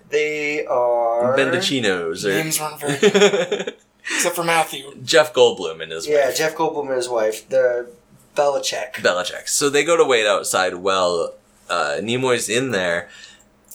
[0.09, 1.37] they are.
[1.37, 2.95] Bendicinos or Names weren't very
[4.03, 4.93] except for Matthew.
[5.03, 6.37] Jeff Goldblum and his Yeah, wife.
[6.37, 7.47] Jeff Goldblum and his wife.
[7.47, 7.89] The
[8.35, 8.93] Bellicec.
[8.95, 9.47] Bellicec.
[9.47, 10.75] So they go to wait outside.
[10.75, 11.35] Well,
[11.69, 13.09] uh, Nimoy's in there,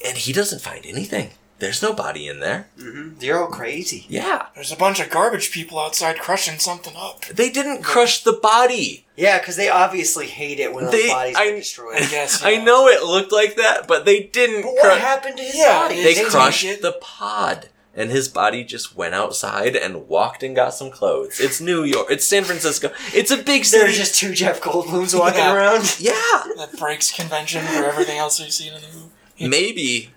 [0.04, 1.30] and he doesn't find anything.
[1.58, 2.68] There's nobody in there.
[2.78, 3.18] Mm-hmm.
[3.18, 4.04] They're all crazy.
[4.10, 7.24] Yeah, There's a bunch of garbage people outside crushing something up.
[7.26, 9.06] they didn't crush the body.
[9.16, 11.96] Yeah, because they obviously hate it when those They- bodies I- get destroyed.
[12.02, 12.42] I guess.
[12.44, 14.62] I know it looked like that, but they didn't.
[14.62, 15.00] But what crush.
[15.00, 16.02] happened to his Yeah, body?
[16.02, 16.82] They They crushed it.
[16.82, 21.40] the pod, and his body just went outside and walked and got some clothes.
[21.40, 22.08] It's New York.
[22.10, 22.90] It's San Francisco.
[23.14, 23.82] It's a big city.
[23.84, 25.54] There's just two Jeff Goldblums walking Yeah.
[25.54, 25.96] around.
[25.98, 26.12] yeah.
[26.58, 29.10] That breaks convention for everything else we've seen in the movie.
[29.48, 30.10] Maybe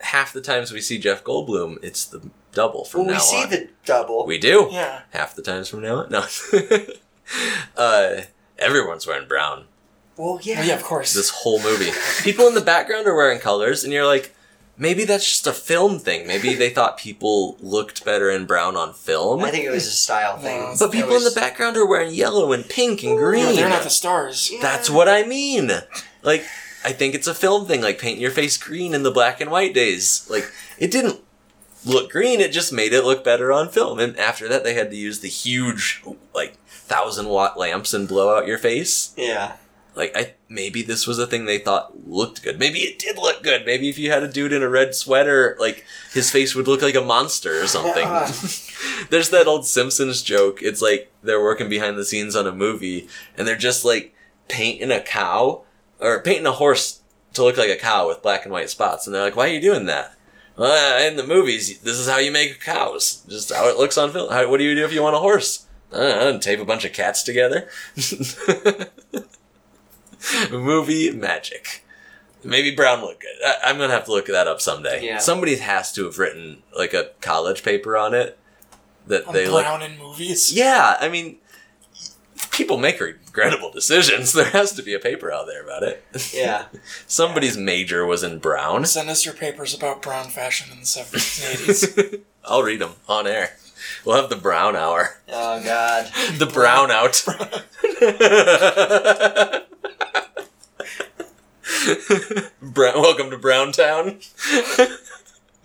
[0.00, 2.20] half the times we see Jeff Goldblum, it's the
[2.52, 3.50] double from Well, now we see on.
[3.50, 4.26] the double.
[4.26, 4.68] we do.
[4.70, 5.02] Yeah.
[5.10, 6.10] half the times from now on.
[6.10, 6.24] No.
[7.76, 8.22] uh,
[8.58, 9.64] everyone's wearing brown.
[10.16, 10.58] well, yeah.
[10.60, 11.12] Well, yeah, of course.
[11.14, 11.90] This whole movie.
[12.22, 14.34] People in the background are wearing colors, and you're like,
[14.76, 16.26] maybe that's just a film thing.
[16.26, 19.42] Maybe they thought people looked better in brown on film.
[19.44, 20.60] I think it was a style thing.
[20.60, 23.46] it's- but people It in the background are wearing yellow and pink and green.
[23.48, 24.50] Yeah, they're not the stars.
[24.52, 24.60] Yeah.
[24.62, 25.70] That's what I mean.
[26.22, 26.44] Like,
[26.84, 29.50] I think it's a film thing, like painting your face green in the black and
[29.50, 30.26] white days.
[30.30, 31.20] Like, it didn't
[31.84, 33.98] look green, it just made it look better on film.
[33.98, 36.02] And after that, they had to use the huge,
[36.34, 39.12] like, thousand watt lamps and blow out your face.
[39.16, 39.56] Yeah.
[39.94, 42.58] Like, I maybe this was a thing they thought looked good.
[42.58, 43.66] Maybe it did look good.
[43.66, 46.80] Maybe if you had a dude in a red sweater, like, his face would look
[46.80, 48.08] like a monster or something.
[49.10, 50.62] There's that old Simpsons joke.
[50.62, 54.14] It's like they're working behind the scenes on a movie and they're just like
[54.48, 55.62] painting a cow
[56.00, 57.00] or painting a horse
[57.34, 59.06] to look like a cow with black and white spots.
[59.06, 60.14] And they're like, why are you doing that?
[60.56, 63.24] Well, uh, in the movies, this is how you make cows.
[63.28, 64.30] Just how it looks on film.
[64.32, 65.66] How, what do you do if you want a horse?
[65.92, 67.68] Uh, I tape a bunch of cats together.
[70.50, 71.84] Movie magic.
[72.44, 73.36] Maybe Brown look good.
[73.44, 75.04] I, I'm gonna have to look that up someday.
[75.04, 75.18] Yeah.
[75.18, 78.38] Somebody has to have written like a college paper on it
[79.06, 80.52] that On they look Brown in movies.
[80.52, 81.38] yeah, I mean,
[82.60, 84.32] people make regrettable decisions.
[84.40, 86.04] There has to be a paper out there about it.
[86.32, 86.66] Yeah.
[87.06, 88.84] Somebody's major was in brown.
[88.84, 92.20] Send us your papers about brown fashion in the 70s and 80s.
[92.44, 93.56] I'll read them on air.
[94.04, 95.16] We'll have the brown hour.
[95.28, 96.10] Oh God.
[96.38, 97.24] The brown out.
[102.60, 104.18] Brown, welcome to Browntown.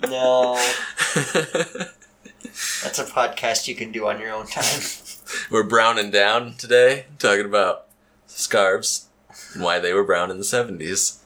[0.02, 0.56] No.
[2.84, 4.82] That's a podcast you can do on your own time.
[5.50, 7.86] We're browning down today, talking about
[8.28, 9.08] scarves
[9.54, 11.22] and why they were brown in the 70s.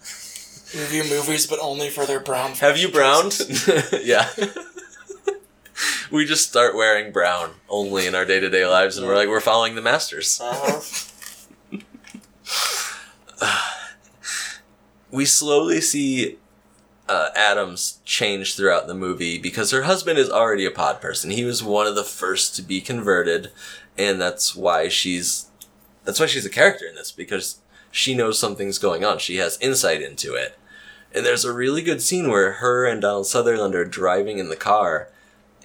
[0.75, 3.39] Review movies, but only for their brown Have you browned?
[4.03, 4.29] yeah.
[6.11, 9.29] we just start wearing brown only in our day to day lives, and we're like,
[9.29, 10.39] we're following the masters.
[10.41, 10.81] Uh-huh.
[15.11, 16.37] We slowly see
[17.09, 21.31] uh, Adams change throughout the movie because her husband is already a pod person.
[21.31, 23.49] He was one of the first to be converted,
[23.99, 25.45] and that's why she's
[26.05, 27.57] that's why she's a character in this because
[27.91, 29.19] she knows something's going on.
[29.19, 30.57] She has insight into it.
[31.13, 34.55] And there's a really good scene where her and Donald Sutherland are driving in the
[34.55, 35.09] car,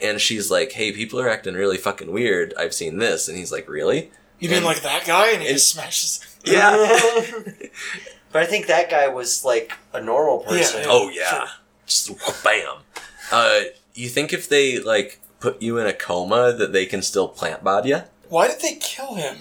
[0.02, 2.52] and she's like, "Hey, people are acting really fucking weird.
[2.58, 5.28] I've seen this," and he's like, "Really?" You mean And- like that guy?
[5.32, 6.20] And he and- just smashes.
[6.44, 6.76] Yeah.
[8.32, 10.80] but I think that guy was like a normal person.
[10.80, 10.86] Yeah.
[10.88, 11.48] Oh yeah,
[11.86, 12.10] just
[12.42, 12.78] bam.
[13.30, 13.60] Uh,
[13.94, 17.62] you think if they like put you in a coma that they can still plant
[17.62, 18.00] bod you?
[18.28, 19.36] Why did they kill him?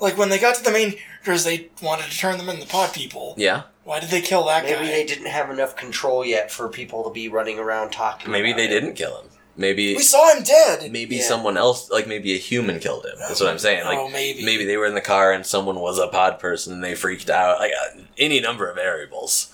[0.00, 2.92] like when they got to the main characters, they wanted to turn them into pod
[2.92, 3.34] people.
[3.38, 3.62] Yeah.
[3.84, 4.70] Why did they kill that guy?
[4.72, 4.90] Maybe guy?
[4.92, 8.30] they didn't have enough control yet for people to be running around talking.
[8.30, 8.68] Maybe about they it.
[8.80, 9.30] didn't kill him.
[9.56, 10.90] Maybe we saw him dead.
[10.90, 11.22] maybe Yeah.
[11.22, 13.12] someone else, like maybe a human, killed him.
[13.20, 13.84] That's what I'm saying.
[13.84, 14.44] Like oh, maybe.
[14.44, 17.30] maybe they were in the car and someone was a pod person and they freaked
[17.30, 17.60] out.
[17.60, 19.52] Like uh, any number of variables.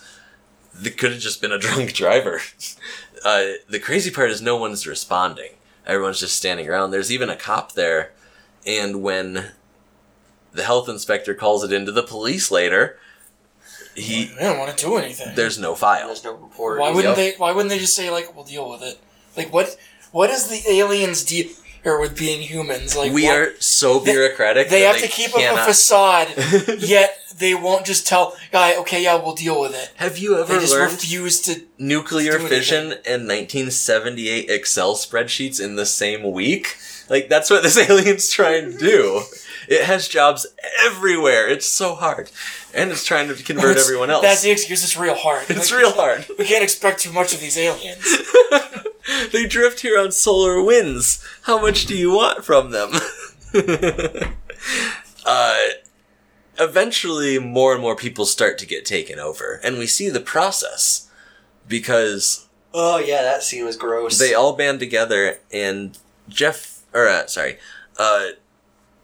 [0.82, 2.40] It could have just been a drunk driver.
[3.24, 5.50] Uh, the crazy part is no one's responding.
[5.86, 6.90] Everyone's just standing around.
[6.92, 8.12] There's even a cop there,
[8.66, 9.52] and when
[10.52, 12.98] the health inspector calls it into the police later,
[13.94, 15.34] he They don't want to do anything.
[15.34, 16.06] there's no file.
[16.08, 16.78] There's no report.
[16.80, 17.34] Why wouldn't Yep.
[17.34, 17.38] they?
[17.38, 18.98] Why wouldn't they just say like, "We'll deal with it"?
[19.36, 19.76] Like, what?
[20.12, 21.46] What is the aliens deal
[21.84, 22.96] here with being humans?
[22.96, 24.68] Like, we what- are so bureaucratic.
[24.70, 26.28] They that have to keep up a facade,
[26.78, 30.54] yet they won't just tell guy, "Okay, yeah, we'll deal with it." Have you ever
[30.54, 31.62] They just learned refuse to.
[31.78, 36.76] nuclear do fission and 1978 Excel spreadsheets in the same week?
[37.10, 39.22] Like that's what this alien's trying to do.
[39.68, 40.46] It has jobs
[40.84, 41.46] everywhere.
[41.48, 42.30] It's so hard,
[42.72, 44.22] and it's trying to convert It's- everyone else.
[44.22, 44.82] That's the excuse.
[44.82, 45.44] It's real hard.
[45.50, 46.26] it's Like, real hard.
[46.38, 48.04] We can't expect too much of these aliens.
[49.32, 51.22] they drift here on solar winds.
[51.42, 52.92] How much do you want from them?
[55.26, 55.58] uh,
[56.58, 61.08] eventually, more and more people start to get taken over, and we see the process
[61.68, 64.18] because Oh yeah, that scene was gross.
[64.18, 67.58] they all band together, and Jeff, or uh, sorry,
[67.98, 68.28] uh,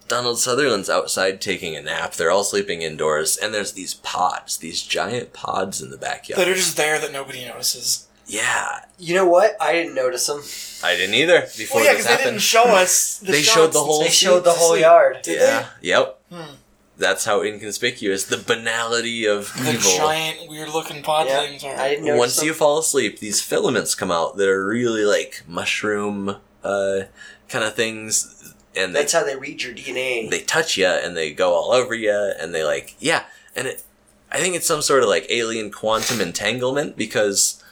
[0.09, 2.15] Donald Sutherland's outside taking a nap.
[2.15, 6.39] They're all sleeping indoors, and there's these pods, these giant pods in the backyard.
[6.41, 8.07] that are just there that nobody notices.
[8.27, 9.57] yeah, you know what?
[9.61, 10.43] I didn't notice them.
[10.89, 12.31] I didn't either before Well, yeah, this because they happened.
[12.35, 13.19] didn't show us.
[13.25, 15.19] The They shots showed the whole- They showed the whole yard.
[15.23, 16.21] Did yeah, yep.
[16.31, 16.55] Hmm.
[16.99, 19.97] That's how inconspicuous the banality of The evil.
[19.99, 21.77] giant, weird-looking pod Yeah, things are.
[21.77, 22.47] I didn't notice Once them.
[22.47, 27.01] you fall asleep, these filaments come out that are really like mushroom uh,
[27.49, 30.31] kind of things, and they That's how they read your DNA.
[30.31, 33.83] they touch you and they go all over you and they like yeah and it
[34.31, 37.63] i think it's some sort of like alien quantum entanglement because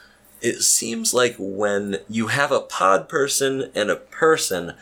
[0.41, 4.73] it seems like when you have a pod person and a person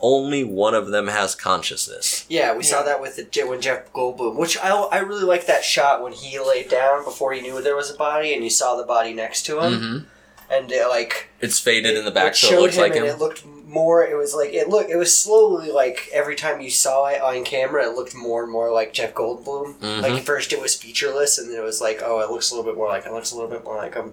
[0.00, 4.36] only one of them has consciousness yeah, we saw that with the when Jeff Goldblum,
[4.36, 7.76] which I I really like that shot when he laid down before he knew there
[7.76, 10.52] was a body, and you saw the body next to him, mm-hmm.
[10.52, 13.04] and it, like it's faded in the back it so it looks him like and
[13.04, 14.04] him it looked more.
[14.04, 14.90] It was like it looked.
[14.90, 18.52] It was slowly like every time you saw it on camera, it looked more and
[18.52, 19.74] more like Jeff Goldblum.
[19.80, 20.02] Mhm.
[20.02, 22.70] Like first it was featureless, and then it was like, oh, it looks a little
[22.70, 23.06] bit more like.
[23.06, 24.12] It looks a little bit more like him.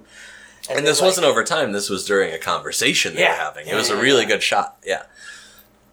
[0.70, 3.32] and, then, this like, wasn't over time this was during a conversation they Yeah.
[3.32, 4.28] were having it Yeah, was a really yeah.
[4.28, 5.04] good shot yeah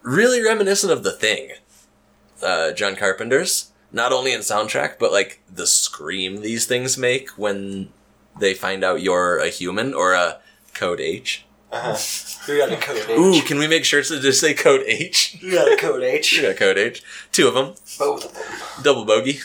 [0.02, 1.52] really reminiscent of the thing
[2.42, 7.88] uh, john carpenter's not only in soundtrack but like the scream these things make when
[8.38, 10.40] they find out you're a human or a
[10.74, 11.45] code h
[11.76, 11.96] Uh-huh.
[12.48, 13.18] We got a code H.
[13.18, 16.32] ooh can we make shirts that just say code h We got a code H.
[16.36, 18.82] we got code h two of them Both of them.
[18.84, 19.40] double bogey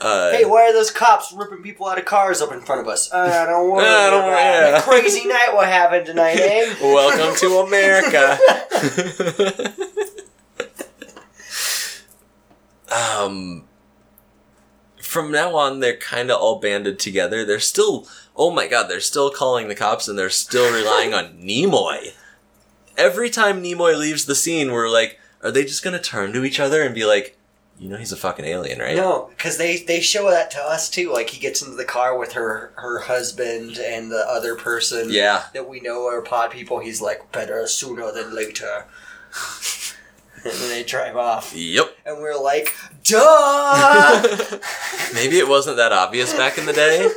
[0.00, 2.88] uh, Hey, why are those cops ripping people out of cars up in front of
[2.88, 3.12] us?
[3.12, 4.36] Uh, I don't worry I don't it.
[4.36, 4.80] yeah.
[4.82, 6.74] Crazy night we're having tonight, eh?
[6.82, 8.38] Welcome to America.
[12.90, 13.64] um,
[15.00, 17.44] from now on, they're kind of all banded together.
[17.44, 21.38] They're still, oh my god, they're still calling the cops and they're still relying on
[21.42, 22.12] Nimoy.
[22.96, 26.60] Every time Nimoy leaves the scene, we're like, are they just gonna turn to each
[26.60, 27.36] other and be like,
[27.78, 28.94] you know, he's a fucking alien, right?
[28.94, 31.10] No, because they they show that to us too.
[31.12, 35.08] Like he gets into the car with her her husband and the other person.
[35.10, 35.44] Yeah.
[35.54, 36.78] That we know are pod people.
[36.78, 38.84] He's like, better sooner than later.
[40.44, 41.96] and then they drive off, Yep.
[42.04, 44.22] and we're like, duh.
[45.14, 47.08] Maybe it wasn't that obvious back in the day,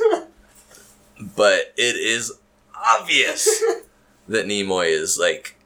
[1.20, 2.32] but it is
[2.74, 3.62] obvious
[4.28, 5.56] that Nimoy is like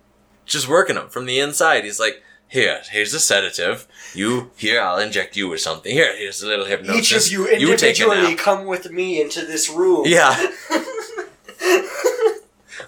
[0.46, 1.84] just working him from the inside.
[1.84, 3.86] He's like, "Here, here's a sedative.
[4.14, 5.92] You here, I'll inject you with something.
[5.92, 7.12] Here, here's a little hypnosis.
[7.12, 10.04] Each of you individually nap." come with me into this room.
[10.06, 10.50] Yeah.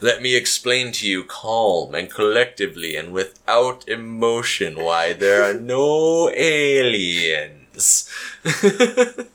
[0.01, 6.29] Let me explain to you calm and collectively and without emotion why there are no
[6.35, 8.09] aliens.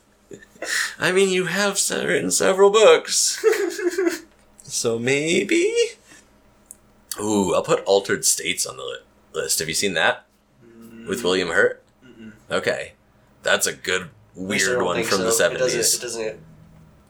[0.98, 3.44] I mean, you have written several books.
[4.62, 5.72] so maybe?
[7.20, 8.98] Ooh, I'll put Altered States on the li-
[9.34, 9.58] list.
[9.58, 10.24] Have you seen that?
[11.06, 11.82] With William Hurt?
[12.04, 12.32] Mm-mm.
[12.50, 12.92] Okay.
[13.42, 15.50] That's a good, weird one think from the so.
[15.52, 15.96] It doesn't, 70s.
[15.96, 16.40] it doesn't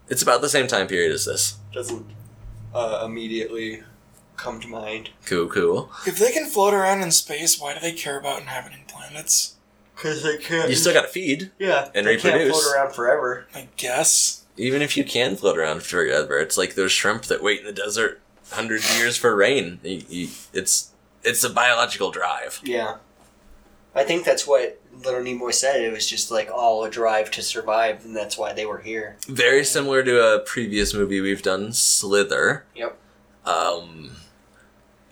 [0.09, 1.57] It's about the same time period as this.
[1.73, 2.07] doesn't
[2.75, 3.83] uh, immediately
[4.37, 5.11] come to mind.
[5.27, 5.91] Cool, cool.
[6.07, 9.57] If they can float around in space, why do they care about inhabiting planets?
[9.99, 10.71] Because they can't.
[10.71, 11.51] You still gotta feed.
[11.59, 13.47] yeah, and they can't float around forever.
[13.55, 14.45] I guess.
[14.57, 17.73] Even if you can float around forever, it's like those shrimp that wait in the
[17.73, 18.21] desert
[18.53, 19.81] hundreds of years for rain.
[19.83, 20.91] You- you- it's
[21.25, 22.61] it's a biological drive.
[22.63, 22.99] Yeah.
[23.95, 25.81] I think that's what Little Nimoy said.
[25.81, 29.17] It was just like all a drive to survive, and that's why they were here.
[29.27, 32.65] Very similar to a previous movie we've done, Slither.
[32.77, 32.97] Yep.
[33.45, 34.13] Um,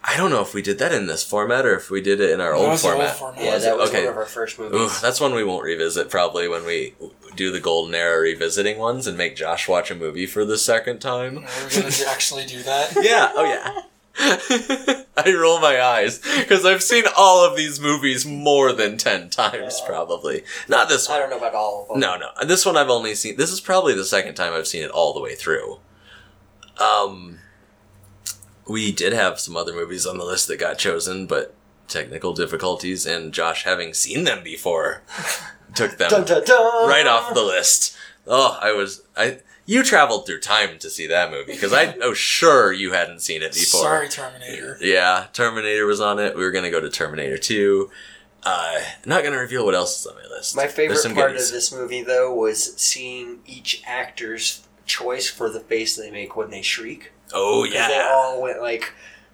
[0.08, 2.30] I don't know if we did that in this format or if we did it
[2.30, 3.16] in our That old was the old format.
[3.16, 3.42] format.
[3.44, 3.78] Yeah, Was that it?
[3.78, 4.00] was okay.
[4.04, 4.80] one of our first movies.
[4.80, 6.94] Ooh, that's one we won't revisit probably when we
[7.34, 11.00] do the golden era revisiting ones and make Josh watch a movie for the second
[11.00, 11.38] time.
[11.38, 12.94] Are We're gonna actually do that.
[13.02, 13.82] Yeah, oh yeah.
[15.18, 19.78] I roll my eyes because I've seen all of these movies more than 10 times
[19.80, 19.86] Yeah.
[19.86, 20.42] probably.
[20.68, 21.18] Not this one.
[21.18, 22.00] I don't know about all of them.
[22.00, 22.28] No, no.
[22.46, 25.12] This one I've only seen this is probably the second time I've seen it all
[25.12, 25.78] the way through.
[26.78, 27.40] Um
[28.68, 31.54] we did have some other movies on the list that got chosen, but
[31.88, 35.02] technical difficulties and Josh having seen them before
[35.74, 36.88] took them Dun, dun, dun.
[36.88, 37.96] right off the list.
[38.26, 42.12] Oh, I was I you traveled through time to see that movie because I oh
[42.14, 43.82] sure you hadn't seen it before.
[43.82, 44.78] Sorry, Terminator.
[44.80, 46.36] Yeah, Terminator was on it.
[46.36, 47.90] We were gonna go to Terminator Two.
[48.42, 50.54] Uh, not gonna reveal what else is on my list.
[50.56, 51.48] My favorite part goodies.
[51.48, 56.50] of this movie, though, was seeing each actor's choice for the face they make when
[56.50, 57.10] they shriek.
[57.32, 58.92] Oh yeah, they all went like,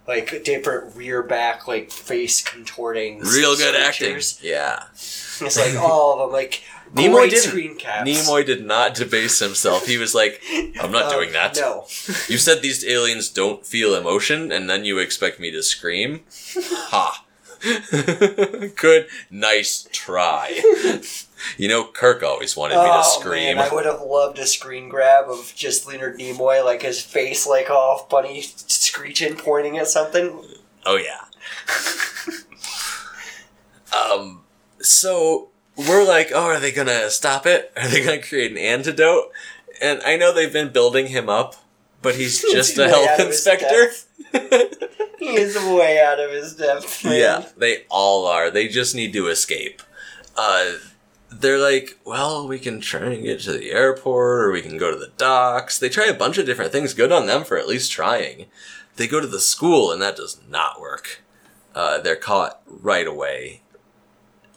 [0.08, 3.20] like different rear back, like face contorting.
[3.20, 4.16] real good acting.
[4.40, 6.62] Yeah, It's like all of them, like
[6.94, 7.78] Nimoy didn't.
[7.80, 9.86] Nimoy did not debase himself.
[9.86, 10.42] He was like,
[10.80, 11.84] "I'm not Um, doing that." No.
[12.28, 16.20] You said these aliens don't feel emotion, and then you expect me to scream?
[16.54, 17.24] Ha!
[18.76, 20.60] Good, nice try.
[21.58, 23.56] You know, Kirk always wanted me to Oh scream.
[23.56, 27.46] man, I would have loved a screen grab of just Leonard Nimoy, like his face,
[27.46, 30.44] like all funny, screeching, pointing at something.
[30.86, 31.20] Oh yeah.
[33.96, 34.40] um.
[34.80, 37.72] So we're like, oh, are they gonna stop it?
[37.76, 39.30] Are they gonna create an antidote?
[39.80, 41.56] And I know they've been building him up,
[42.02, 43.90] but he's just a health out of his inspector.
[45.18, 47.04] He is way out of his depth.
[47.04, 47.14] man.
[47.14, 48.50] yeah, they all are.
[48.50, 49.80] They just need to escape.
[50.36, 50.72] Uh,
[51.32, 54.90] they're like, well, we can try and get to the airport, or we can go
[54.90, 55.78] to the docks.
[55.78, 56.94] They try a bunch of different things.
[56.94, 58.46] Good on them for at least trying.
[58.96, 61.22] They go to the school, and that does not work.
[61.74, 63.62] Uh, they're caught right away.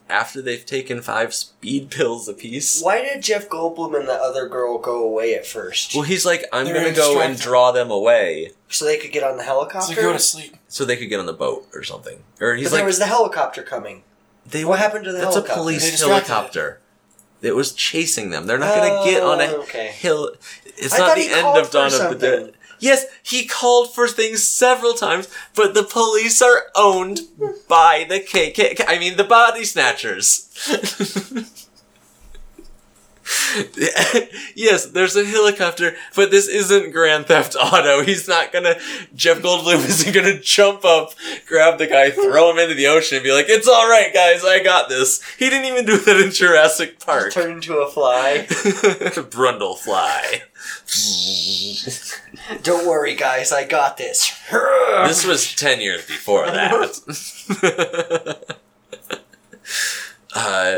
[0.07, 2.81] After they've taken five speed pills apiece.
[2.81, 5.95] Why did Jeff Goldblum and the other girl go away at first?
[5.95, 9.23] Well, he's like, I'm They're gonna go and draw them away so they could get
[9.23, 9.95] on the helicopter.
[9.95, 10.57] So go to sleep.
[10.67, 12.21] so they could get on the boat or something.
[12.39, 14.03] Or he's but like, there was the helicopter coming.
[14.45, 15.51] They What happened to the That's helicopter?
[15.51, 16.79] a They police distracted helicopter.
[17.41, 18.47] It was chasing them.
[18.47, 19.87] They're not going to get on a Oh, okay.
[19.89, 20.31] hill.
[20.65, 22.19] It's I not thought the he end called of for Dawn of the something.
[22.19, 22.53] Dead.
[22.79, 27.21] Yes, he called for things several times, but the police are owned
[27.69, 28.83] by the KKK.
[28.87, 30.49] I mean, the body snatchers.
[34.55, 38.01] yes, there's a helicopter, but this isn't Grand Theft Auto.
[38.05, 38.75] He's not gonna.
[39.15, 41.13] Jeff Goldblum isn't gonna jump up,
[41.47, 44.45] grab the guy, throw him into the ocean, and be like, "It's all right, guys,
[44.45, 47.33] I got this." He didn't even do that in Jurassic Park.
[47.33, 48.45] Turn into a fly.
[48.47, 50.41] Brundlefly.
[52.61, 54.31] Don't worry, guys, I got this.
[55.07, 56.85] This was 10 years before that.
[60.35, 60.77] uh,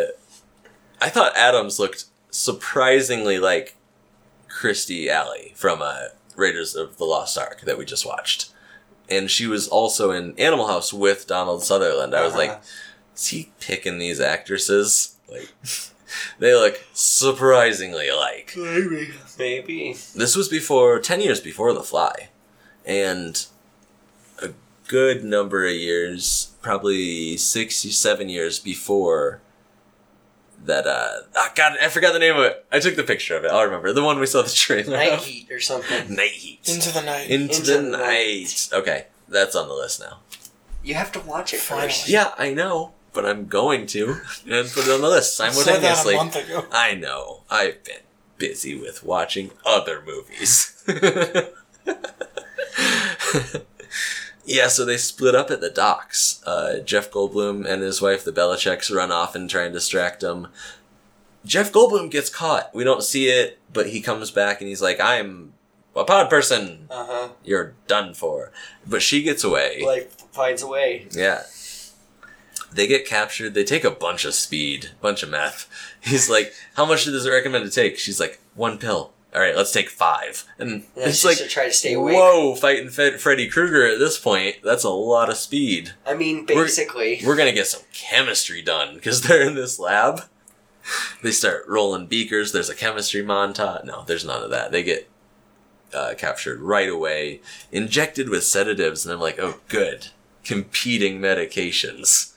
[1.02, 3.76] I thought Adams looked surprisingly like
[4.50, 6.06] Christy Alley from uh,
[6.36, 8.52] Raiders of the Lost Ark that we just watched.
[9.10, 12.14] And she was also in Animal House with Donald Sutherland.
[12.14, 12.40] I was Uh-huh.
[12.40, 12.62] like,
[13.16, 15.16] is he picking these actresses?
[15.30, 15.50] Like,
[16.40, 18.54] they look surprisingly alike.
[18.58, 19.94] maybe, maybe.
[20.16, 22.30] This was before, 10 years before The Fly.
[22.86, 23.46] And
[24.42, 24.50] a
[24.88, 29.42] good number of years, probably six, seven years before
[30.66, 32.66] that, uh, ah, God, I forgot the name of it.
[32.72, 33.52] I took the picture of it.
[33.52, 33.94] I'll remember.
[33.94, 35.26] The one we saw the trailer Night of.
[35.26, 36.14] heat or something.
[36.16, 36.60] Night Heat.
[36.68, 37.30] Into the night.
[37.30, 38.70] Into, Into the, the night.
[38.74, 40.20] Okay, that's on the list now.
[40.84, 41.88] You have to watch it Finally.
[41.90, 42.10] first.
[42.10, 45.82] Yeah, I know, but I'm going to and put it on the list I said
[45.82, 46.66] that a month ago.
[46.72, 47.42] I know.
[47.50, 48.02] I've been
[48.38, 50.84] busy with watching other movies.
[54.48, 56.42] yeah, so they split up at the docks.
[56.46, 60.48] Uh, Jeff Goldblum and his wife, the Bellicecs, run off and try and distract him.
[61.46, 62.74] Jeff Goldblum gets caught.
[62.74, 65.54] We don't see it, but he comes back and he's like, I'm
[65.98, 66.88] a pod person.
[66.90, 67.30] Uh huh.
[67.44, 68.54] You're done for.
[68.88, 69.84] But she gets away.
[69.86, 71.08] Like, finds a way.
[71.12, 71.44] Yeah.
[72.72, 73.54] They get captured.
[73.54, 75.70] They take a bunch of speed, bunch of meth.
[76.02, 79.56] He's like, "How much does it recommend to take?" She's like, "One pill." All right,
[79.56, 80.46] let's take five.
[80.58, 82.16] And And it's just like, to try to stay awake.
[82.16, 84.56] whoa, fighting Fed- Freddy Krueger at this point.
[84.64, 85.94] That's a lot of speed.
[86.06, 87.22] I mean, We're- basically.
[87.26, 90.24] We're gonna get some chemistry done because they're in this lab.
[91.22, 92.54] They start rolling beakers.
[92.54, 93.84] There's a chemistry montage.
[93.84, 94.72] No, there's none of that.
[94.72, 95.10] They get
[95.94, 100.08] uh, captured right away, injected with sedatives, and I'm like, oh, good,
[100.46, 102.34] competing medications.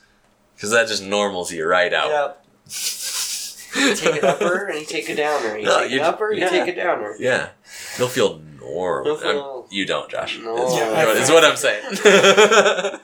[0.56, 2.10] because that just normals you right out.
[2.10, 2.44] Yep.
[3.76, 5.56] You take an upper and you take a downer.
[5.58, 6.48] You No, take an you- upper, you yeah.
[6.48, 7.14] take a downer.
[7.18, 7.50] Yeah,
[7.98, 9.06] you'll feel normal.
[9.06, 10.38] You'll feel- Um, you don't, Josh.
[10.42, 10.66] No.
[10.66, 13.00] Is, Yeah, is what I'm saying.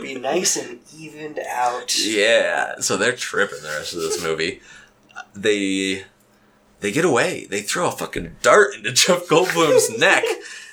[0.00, 1.96] Be nice and evened out.
[2.04, 4.60] Yeah, so they're tripping the rest of this movie.
[5.34, 6.04] They
[6.80, 7.46] they get away.
[7.48, 10.24] They throw a fucking dart into Jeff Goldblum's neck.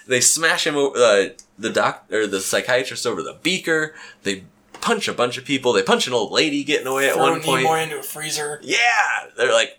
[0.07, 1.29] They smash him over uh,
[1.59, 3.93] the doc or the psychiatrist over the beaker.
[4.23, 4.45] They
[4.81, 5.73] punch a bunch of people.
[5.73, 7.65] They punch an old lady getting away at Throw one point.
[7.65, 8.59] Nimoy into a freezer.
[8.63, 8.77] Yeah,
[9.37, 9.77] they're like,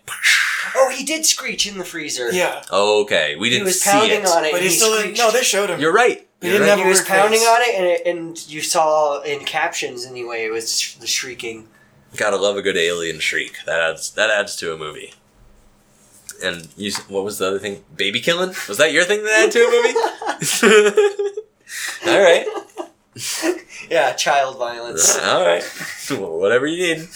[0.75, 2.31] Oh, he did screech in the freezer.
[2.31, 4.27] Yeah, okay, we didn't he was see pounding it.
[4.27, 4.51] on it.
[4.51, 5.15] but and he he still didn't.
[5.15, 5.19] screeched.
[5.19, 5.79] No, they showed him.
[5.79, 6.27] You're right.
[6.39, 6.69] He You're didn't right.
[6.69, 7.47] have he a was weird pounding face.
[7.49, 10.45] on it, and it, and you saw in captions anyway.
[10.45, 11.67] It was sh- the shrieking.
[12.15, 13.57] Gotta love a good alien shriek.
[13.65, 15.13] That adds that adds to a movie.
[16.43, 17.83] And you, what was the other thing?
[17.95, 18.49] Baby killing?
[18.67, 21.31] Was that your thing that added to a movie?
[22.07, 22.45] All right,
[23.89, 25.17] Yeah, child violence.
[25.19, 25.63] all right.
[26.11, 27.07] Well, whatever you need.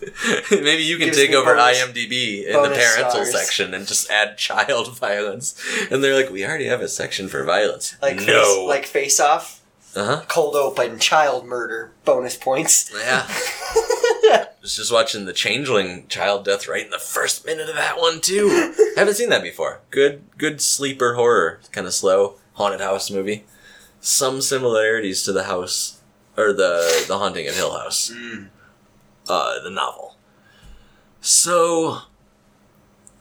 [0.50, 3.32] Maybe you can Gives take over bonus- IMDb in the parental stars.
[3.32, 5.54] section and just add child violence.
[5.90, 7.94] And they're like, we already have a section for violence.
[8.02, 8.24] Like no.
[8.24, 9.60] face, like face off,
[9.94, 10.22] uh huh.
[10.28, 12.90] cold open, child murder, bonus points.
[12.92, 13.26] Yeah.
[13.28, 17.98] I was just watching the Changeling child death right in the first minute of that
[17.98, 18.74] one too.
[18.96, 19.80] Haven't seen that before.
[19.90, 23.44] Good, good sleeper horror, kind of slow haunted house movie.
[24.06, 26.02] Some similarities to the house
[26.36, 28.48] or the the Haunting of Hill House, Mm.
[29.30, 30.16] uh, the novel.
[31.22, 32.02] So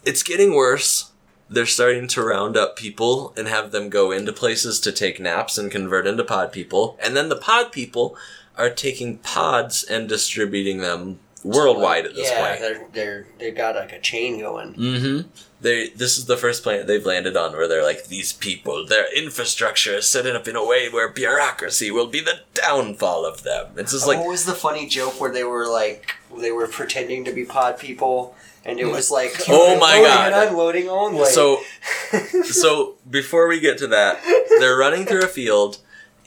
[0.03, 1.11] it's getting worse.
[1.49, 5.57] They're starting to round up people and have them go into places to take naps
[5.57, 8.17] and convert into pod people, and then the pod people
[8.57, 12.59] are taking pods and distributing them worldwide at this yeah, point.
[12.59, 14.73] they're they're they got like a chain going.
[14.73, 15.27] Mm-hmm.
[15.61, 19.05] They this is the first planet they've landed on where they're like these people, their
[19.15, 23.67] infrastructure is set up in a way where bureaucracy will be the downfall of them.
[23.77, 27.23] It's just like what was the funny joke where they were like they were pretending
[27.25, 28.35] to be pod people,
[28.65, 30.33] and it was like Oh my loading God.
[30.33, 31.25] and unloading only.
[31.25, 31.59] so
[32.43, 34.19] so before we get to that,
[34.59, 35.77] they're running through a field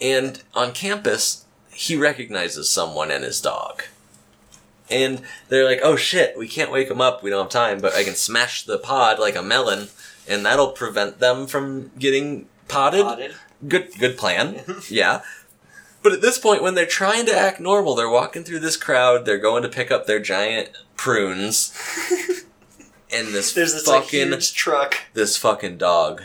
[0.00, 3.82] and on campus he recognizes someone and his dog.
[4.90, 7.22] And they're like, "Oh shit, we can't wake them up.
[7.22, 9.88] We don't have time, but I can smash the pod like a melon
[10.28, 13.34] and that'll prevent them from getting potted." Potted.
[13.68, 14.60] good good plan
[14.90, 15.22] yeah
[16.02, 19.24] but at this point when they're trying to act normal they're walking through this crowd
[19.24, 21.72] they're going to pick up their giant prunes
[23.12, 24.96] and this There's this like fucking huge truck.
[25.14, 26.22] this fucking dog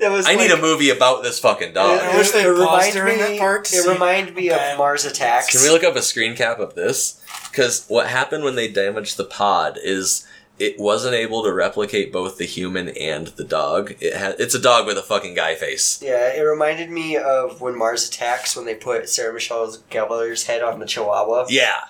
[0.00, 0.26] that was.
[0.26, 3.22] i need a movie about this fucking dog I wish they it paused during me,
[3.22, 4.72] that part It see- reminded me Okay.
[4.72, 5.50] of Mars Attacks.
[5.50, 7.20] can we look up a screen cap of this
[7.56, 10.26] because what happened when they damaged the pod is
[10.58, 14.60] it wasn't able to replicate both the human and the dog it had it's a
[14.60, 18.66] dog with a fucking guy face Yeah, it reminded me of when Mars Attacks when
[18.66, 21.46] they put Sarah Michelle Gellar's head on the Chihuahua.
[21.48, 21.80] Yeah,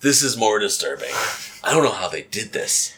[0.00, 1.10] this is more disturbing.
[1.64, 2.94] I don't know how they did this.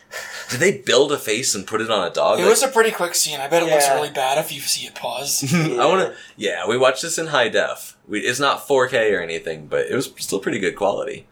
[0.51, 2.41] Did they build a face and put it on a dog?
[2.41, 3.39] It was a pretty quick scene.
[3.39, 5.45] I bet it looks really bad if you see it pause.
[5.55, 6.17] I want to.
[6.37, 7.97] Yeah, we watched this in high def.
[8.09, 11.27] We, it's not 4K or anything, but it was still pretty good quality.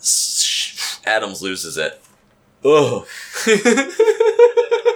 [0.00, 2.00] S- Adams loses it.
[2.64, 3.06] Ugh.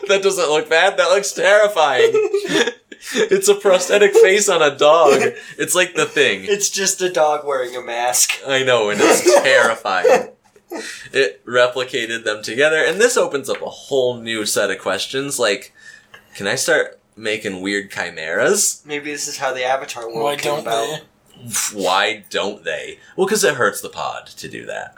[0.09, 0.97] that doesn't look bad.
[0.99, 2.11] That looks terrifying.
[3.15, 5.21] it's a prosthetic face on a dog.
[5.59, 6.45] It's like the thing.
[6.45, 8.33] It's just a dog wearing a mask.
[8.47, 10.31] I know, and it's terrifying.
[11.13, 15.39] It replicated them together, and this opens up a whole new set of questions.
[15.39, 15.73] Like,
[16.35, 18.83] can I start making weird chimeras?
[18.85, 20.87] Maybe this is how the Avatar world Why came don't about.
[21.01, 21.03] they?
[21.73, 22.99] Why don't they?
[23.17, 24.97] Well, because it hurts the pod to do that.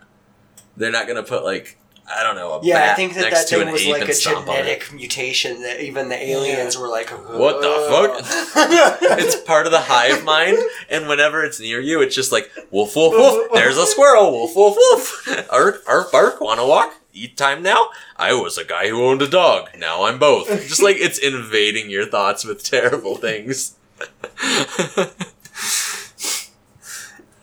[0.77, 1.79] They're not gonna put like
[2.09, 4.09] I don't know a Yeah, I think that next that to thing an was like
[4.09, 4.59] a stomp on it.
[4.59, 8.99] genetic mutation that even the aliens were like, What the fuck?
[9.19, 10.59] It's part of the hive mind,
[10.89, 13.51] and whenever it's near you, it's just like woof woof woof.
[13.55, 14.31] There's a squirrel.
[14.33, 15.49] Woof woof woof.
[15.51, 16.41] Arf arf bark.
[16.41, 16.95] Want to walk?
[17.13, 17.89] Eat time now.
[18.17, 19.71] I was a guy who owned a dog.
[19.77, 20.49] Now I'm both.
[20.69, 23.75] Just like it's invading your thoughts with terrible things.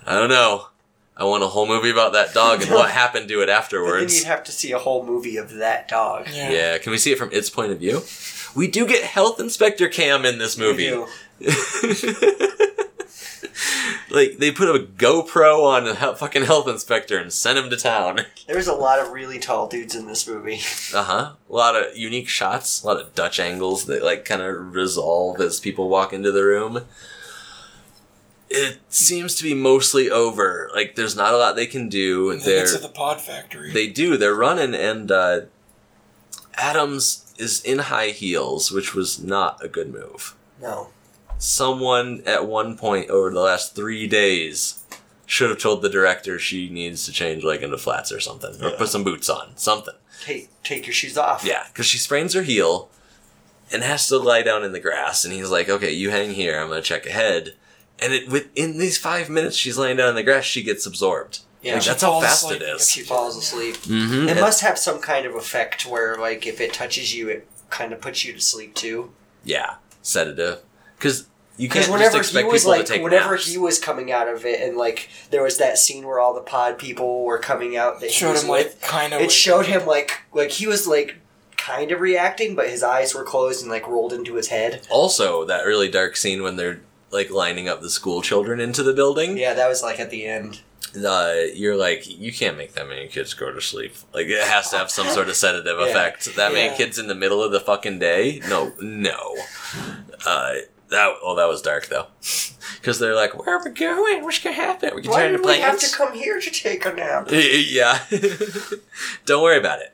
[0.05, 0.67] I don't know.
[1.15, 3.55] I want a whole movie about that dog and what happened to it But then
[3.57, 4.17] afterwards.
[4.17, 6.27] you'd have to see a whole movie of that dog.
[6.33, 6.49] Yeah.
[6.51, 8.01] Yeah, can we see it from its point of view?
[8.55, 10.91] We do get Health Inspector Cam in this movie.
[10.91, 11.07] We do.
[14.09, 17.77] like they put a GoPro on a he- fucking health inspector and sent him to
[17.77, 18.21] town.
[18.47, 20.59] There's a lot of really tall dudes in this movie.
[20.93, 21.31] Uh huh.
[21.49, 25.39] A lot of unique shots, a lot of Dutch angles that like kind of resolve
[25.41, 26.85] as people walk into the room.
[28.55, 30.69] It seems to be mostly over.
[30.75, 32.29] Like there's not a lot they can do.
[32.29, 33.71] And They're it's at the pod factory.
[33.73, 34.15] they do.
[34.15, 35.41] They're running, and uh,
[36.55, 40.35] Adams is in high heels, which was not a good move.
[40.61, 40.89] No.
[41.37, 44.79] Someone at one point over the last three days
[45.25, 48.71] should have told the director she needs to change like into flats or something, or
[48.71, 49.95] put some boots on, something.
[50.23, 51.43] Take take your shoes off.
[51.43, 52.89] Yeah, because she sprains her heel
[53.71, 55.25] and has to lie down in the grass.
[55.25, 56.59] And he's like, "Okay, you hang here.
[56.59, 57.55] I'm gonna check ahead."
[57.99, 60.43] And it within these five minutes, she's laying down in the grass.
[60.43, 61.39] She gets absorbed.
[61.61, 61.75] Yeah.
[61.75, 62.77] Like, that's how fast asleep it and is.
[62.79, 63.75] gets- She falls asleep.
[63.77, 64.27] Mm-hmm.
[64.29, 67.93] It must have some kind of effect where, like, if it touches you, it kind
[67.93, 69.11] of puts you to sleep too.
[69.45, 70.59] yeah, sedative.
[70.97, 71.27] Because
[71.57, 73.47] you can't Because just whenever expect he was people like, to take whenever naps.
[73.47, 76.41] he was coming out of it, and like there was that scene where all the
[76.41, 78.65] pod people were coming out that he Showed was him with.
[78.67, 79.21] like kind of.
[79.21, 81.15] it showed him like like he was like
[81.57, 84.85] kind of reacting, but his eyes were closed and like rolled into his head.
[84.89, 86.81] also, that really dark scene when they're
[87.13, 89.37] like lining up the school children into the building.
[89.37, 90.61] Yeah, that was like at the end.
[91.07, 93.93] uh, you're like, you can't make that many kids go to sleep.
[94.13, 95.85] Like, it has to have some sort of sedative Yeah.
[95.87, 96.35] effect.
[96.35, 98.41] That many kids in the middle of the fucking day?
[98.49, 99.35] No, no.
[100.25, 100.55] Uh,
[100.89, 102.05] that oh, that was dark though,
[102.79, 104.23] because they're like, where are we going?
[104.23, 104.91] What's gonna happen?
[104.95, 107.27] We can Why did we have to come here to take a nap?
[107.31, 107.99] yeah.
[109.25, 109.91] Don't worry about it.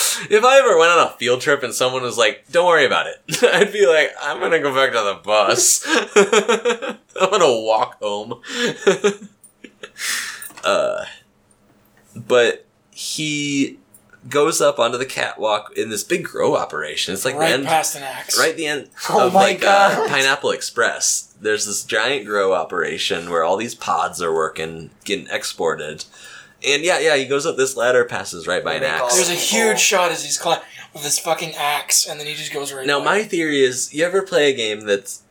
[0.30, 3.06] If I ever went on a field trip and someone was like, "Don't worry about
[3.06, 5.82] it," I'd be like, "I'm gonna go back to the bus.
[7.20, 8.40] I'm gonna walk home."
[10.64, 11.04] uh,
[12.14, 13.78] but he
[14.28, 17.14] goes up onto the catwalk in this big grow operation.
[17.14, 18.38] It's like right the end, past an axe.
[18.38, 19.92] right the end Oh of my like God.
[19.92, 21.34] Uh, Pineapple Express.
[21.40, 26.04] There's this giant grow operation where all these pods are working, getting exported.
[26.66, 29.14] And yeah, yeah, he goes up this ladder, passes right by an axe.
[29.14, 32.52] There's a huge shot as he's climbing with this fucking axe, and then he just
[32.52, 32.86] goes right.
[32.86, 33.04] Now, by.
[33.04, 35.22] my theory is, you ever play a game that's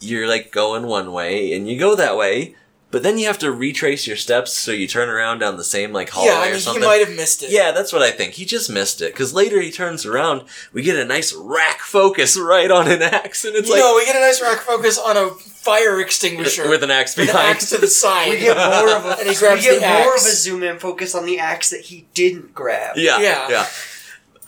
[0.00, 2.54] you're like going one way and you go that way,
[2.90, 5.92] but then you have to retrace your steps so you turn around down the same
[5.92, 6.82] like hallway yeah, I or mean, something.
[6.82, 7.50] he might have missed it.
[7.50, 8.34] Yeah, that's what I think.
[8.34, 12.38] He just missed it because later he turns around, we get a nice rack focus
[12.38, 14.98] right on an axe, and it's you like know, we get a nice rack focus
[14.98, 17.46] on a fire extinguisher with an axe with behind.
[17.46, 18.30] an axe to the side.
[18.30, 20.62] We get more of a and he grabs we get the more of a zoom
[20.62, 22.96] in focus on the axe that he didn't grab.
[22.96, 23.48] Yeah, yeah.
[23.50, 23.66] Yeah.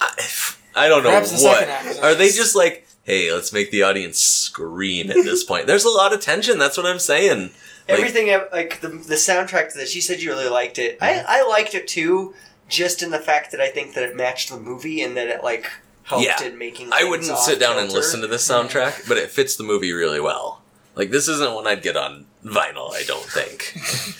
[0.01, 0.29] I,
[0.75, 1.59] I don't know Grabs what.
[1.59, 1.99] second axe.
[1.99, 5.67] Are they just like, hey, let's make the audience scream at this point?
[5.67, 6.59] There's a lot of tension.
[6.59, 7.51] That's what I'm saying.
[7.89, 9.95] Everything like the the soundtrack to this.
[9.95, 10.99] You said you really liked it.
[11.01, 11.27] Mm-hmm.
[11.29, 12.35] I I liked it too,
[12.69, 15.43] just in the fact that I think that it matched the movie and that it
[15.43, 15.67] like
[16.05, 16.43] helped Yeah.
[16.45, 16.93] in making.
[16.93, 17.99] I things wouldn't off sit down and kilter.
[17.99, 20.63] listen to this soundtrack, but it fits the movie really well.
[20.95, 22.93] Like this isn't one I'd get on vinyl.
[22.95, 23.73] I don't think.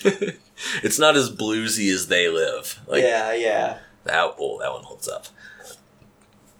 [0.83, 2.79] it's not as bluesy as They Live.
[2.87, 3.77] Like yeah, yeah.
[4.03, 4.35] that.
[4.39, 5.27] Oh, that one holds up.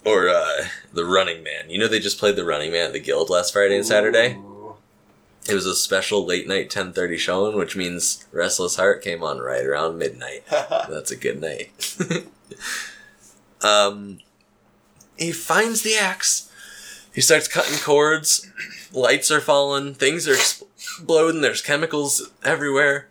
[0.04, 1.70] Or uh, the Running Man.
[1.70, 4.36] You know they just played the Running Man at the Guild last Friday and Saturday.
[5.48, 9.38] It was a special late night ten thirty showing, which means Restless Heart came on
[9.38, 10.44] right around midnight.
[10.50, 11.96] That's a good night.
[13.60, 14.18] um,
[15.16, 16.50] he finds the axe.
[17.12, 18.50] He starts cutting cords.
[18.92, 19.94] Lights are falling.
[19.94, 21.40] Things are exploding.
[21.40, 23.08] There's chemicals everywhere.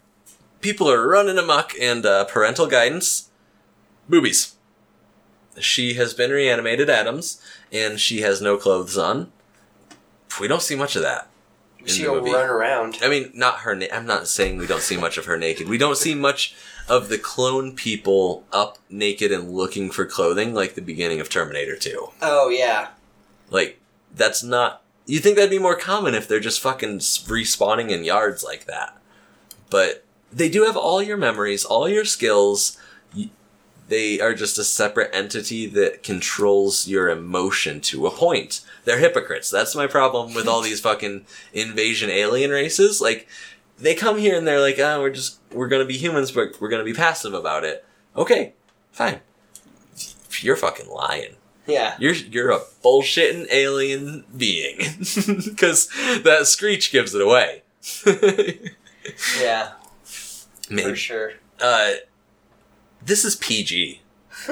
[0.62, 3.30] People are running amok, and uh, parental guidance.
[4.10, 4.56] Boobies.
[5.60, 9.32] She has been reanimated, Adams, and she has no clothes on.
[10.40, 11.28] We don't see much of that.
[11.82, 12.98] In the She'll run around.
[13.02, 13.76] I mean, not her.
[13.76, 15.68] Na- I'm not saying we don't see much of her naked.
[15.68, 16.56] We don't see much
[16.88, 21.76] of the clone people up naked and looking for clothing like the beginning of Terminator
[21.78, 22.10] 2.
[22.22, 22.90] Oh yeah.
[23.50, 23.80] Like
[24.16, 24.82] that's not.
[25.06, 28.98] You think that'd be more common if they're just fucking respawning in yards like that.
[29.70, 32.78] But they do have all your memories, all your skills.
[33.88, 38.62] They are just a separate entity that controls your emotion to a point.
[38.86, 39.50] They're hypocrites.
[39.50, 43.00] That's my problem with all these fucking invasion alien races.
[43.02, 43.28] Like,
[43.78, 46.70] they come here and they're like, oh, we're just, we're gonna be humans, but we're
[46.70, 47.86] gonna be passive about it.
[48.16, 48.54] Okay,
[48.92, 49.20] fine.
[50.42, 51.36] You're fucking lying.
[51.68, 51.96] Yeah.
[52.00, 54.78] You're you're a bullshitting alien being
[55.46, 55.88] because
[56.24, 57.64] that screech gives it away.
[59.40, 59.72] Yeah.
[60.04, 61.34] For sure.
[61.60, 61.94] Uh,
[63.04, 64.02] this is PG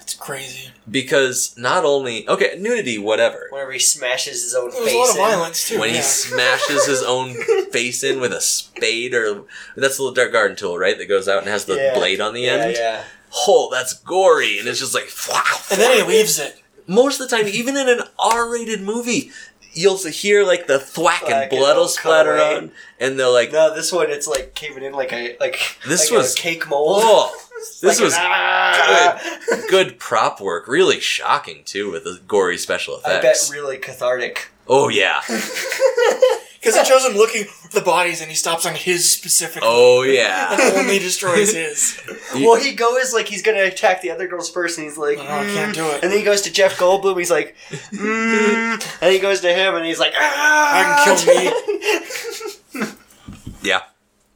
[0.00, 0.70] It's crazy.
[0.90, 4.94] because not only okay nudity whatever Whenever he smashes his own There's face.
[4.94, 5.22] a lot of in.
[5.22, 5.78] violence too.
[5.80, 7.34] when he smashes his own
[7.72, 9.44] face in with a spade or
[9.76, 11.94] that's the little dark garden tool right that goes out and has the Yeah.
[11.94, 12.76] blade on the Yeah, end.
[12.76, 13.04] yeah.
[13.48, 15.10] Oh, that's gory and it's just like
[15.70, 16.60] and then he leaves it.
[16.86, 19.30] most of the time, even in an R-rated movie,
[19.72, 22.56] you'll hear like the thwack and Like, blood will splatter away.
[22.56, 25.58] on, and they're like, No, this one it's like caving in like a like
[25.88, 27.00] This like was- a cake mold.
[27.02, 27.34] "Oh,
[27.80, 29.38] this Like was an, ah!
[29.70, 33.50] good prop work, really shocking too with the gory special effects.
[33.50, 34.50] I bet really cathartic.
[34.68, 35.20] oh yeah,
[36.62, 40.02] Because it shows him looking for the bodies and he stops on his specific oh
[40.04, 40.52] yeah.
[40.52, 40.80] and yeah.
[40.80, 42.00] only destroys his.
[42.36, 45.22] well, he goes like he's gonna attack the other girls first, and he's like, Oh,
[45.24, 46.02] I can't "Mm." do it.
[46.04, 47.18] And then he goes to Jeff Goldblum.
[47.18, 47.56] He's like,
[47.90, 48.98] mm.
[49.02, 51.04] and he goes to him, and he's like, ah!
[51.04, 52.92] I can kill me.
[53.64, 53.80] Yeah,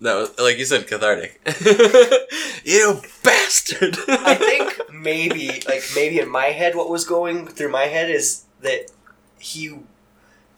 [0.00, 1.40] That was like you said, cathartic.
[2.64, 3.96] you bastard.
[4.08, 8.44] I think maybe, like maybe in my head, what was going through my head is
[8.60, 8.90] that
[9.38, 9.78] he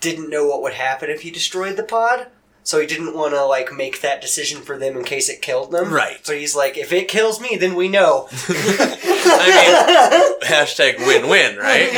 [0.01, 2.29] didn't know what would happen if he destroyed the pod.
[2.65, 5.71] So he didn't want to like make that decision for them in case it killed
[5.71, 5.91] them.
[5.91, 6.25] Right.
[6.27, 8.29] So he's like, if it kills me, then we know.
[8.49, 11.89] I mean, hashtag win-win, right?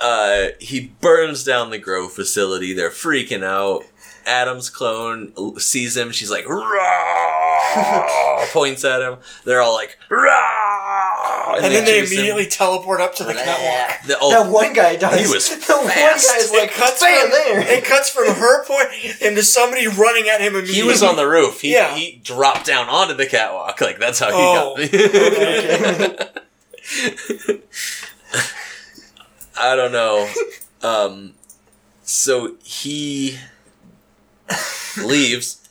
[0.00, 2.72] Uh, he burns down the grow facility.
[2.72, 3.84] They're freaking out.
[4.26, 6.12] Adam's clone sees him.
[6.12, 9.16] She's like, "Rah!" points at him.
[9.44, 12.18] They're all like, "Rah!" And, then they chase him.
[12.18, 14.02] immediately teleport up to the catwalk.
[14.06, 15.18] The- oh, that one guy does.
[15.26, 16.28] he was the one fast.
[16.28, 17.60] guy's It like, cuts from there.
[17.78, 18.88] It cuts from her point
[19.22, 20.74] into somebody running at him immediately.
[20.82, 21.62] he was on the roof.
[21.62, 21.94] He, Yeah.
[21.94, 23.80] he dropped down onto the catwalk.
[23.80, 24.92] Like that's how he Oh, got
[26.18, 26.26] me.
[29.58, 30.28] I don't know.
[30.82, 31.34] Um,
[32.02, 33.36] so he
[34.96, 35.68] leaves,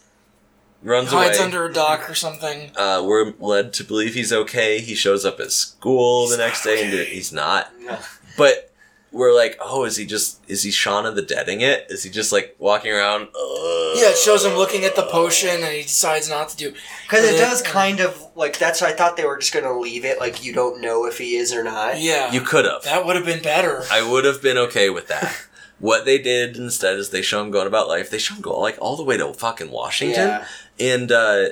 [0.83, 1.45] runs hides away.
[1.45, 2.71] under a dock or something.
[2.77, 4.79] uh, we're led to believe he's okay.
[4.79, 7.71] He shows up at school the next day and he's not.
[7.79, 7.97] No.
[8.37, 8.68] But
[9.11, 11.87] we're like, oh, is he just is he Shaun of the Deading it?
[11.89, 13.23] Is he just like walking around?
[13.29, 16.73] Uh, Yeah, it shows him looking at the potion and he decides not to do.
[17.03, 18.81] Because it But does kind of like that's.
[18.81, 21.51] I thought they were just gonna leave it like you don't know if he is
[21.53, 21.99] or not.
[21.99, 22.83] Yeah, You could have.
[22.83, 23.83] that would have been better.
[23.91, 25.35] I would have been okay with that.
[25.79, 28.09] what they did instead is they show him going about life.
[28.11, 30.45] They show him go like all the way to fucking Washington, Yeah.
[30.79, 31.45] and uh,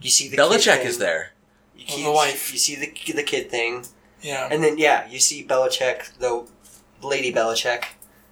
[0.00, 0.86] You see the kid Bellicec thing.
[0.86, 1.32] is there.
[1.76, 2.52] You, keep- the wife.
[2.52, 3.86] You see the the kid thing,
[4.22, 6.46] Yeah, and then yeah, you see Bellicec, the
[7.02, 7.84] lady Bellicec.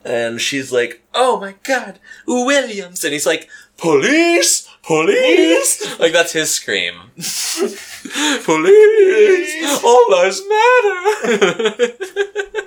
[0.05, 6.51] And she's like, "Oh my God, Williams!" And he's like, "Police, police!" like that's his
[6.53, 6.95] scream.
[8.45, 11.87] police, all lives matter.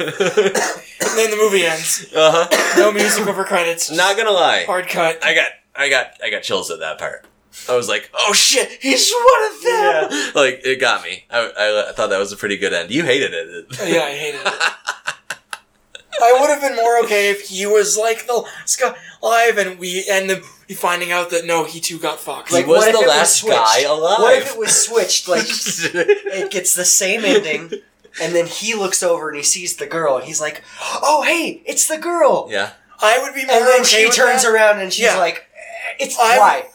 [0.00, 2.06] and then the movie ends.
[2.14, 2.76] uh huh.
[2.78, 3.90] No music over credits.
[3.90, 5.24] Not gonna lie, hard cut.
[5.24, 7.26] I got, I got, I got chills at that part.
[7.68, 11.24] I was like, "Oh shit, he's one of them!" Like it got me.
[11.30, 12.90] I, I, I thought that was a pretty good end.
[12.90, 13.66] You hated it.
[13.86, 14.54] yeah, I hated it.
[16.22, 19.78] I would have been more okay if he was like the last guy alive, and
[19.78, 20.36] we end the
[20.74, 22.50] finding out that no, he too got fucked.
[22.54, 23.56] He was what if the it last switched?
[23.56, 24.18] guy alive.
[24.20, 25.28] What if it was switched?
[25.28, 27.72] Like it gets the same ending,
[28.20, 30.62] and then he looks over and he sees the girl, and he's like,
[31.02, 32.72] "Oh, hey, it's the girl." yeah.
[33.02, 35.16] I would be more And then okay she with turns that around and she's Yeah.
[35.16, 36.66] like, "Eh, "It's I- why."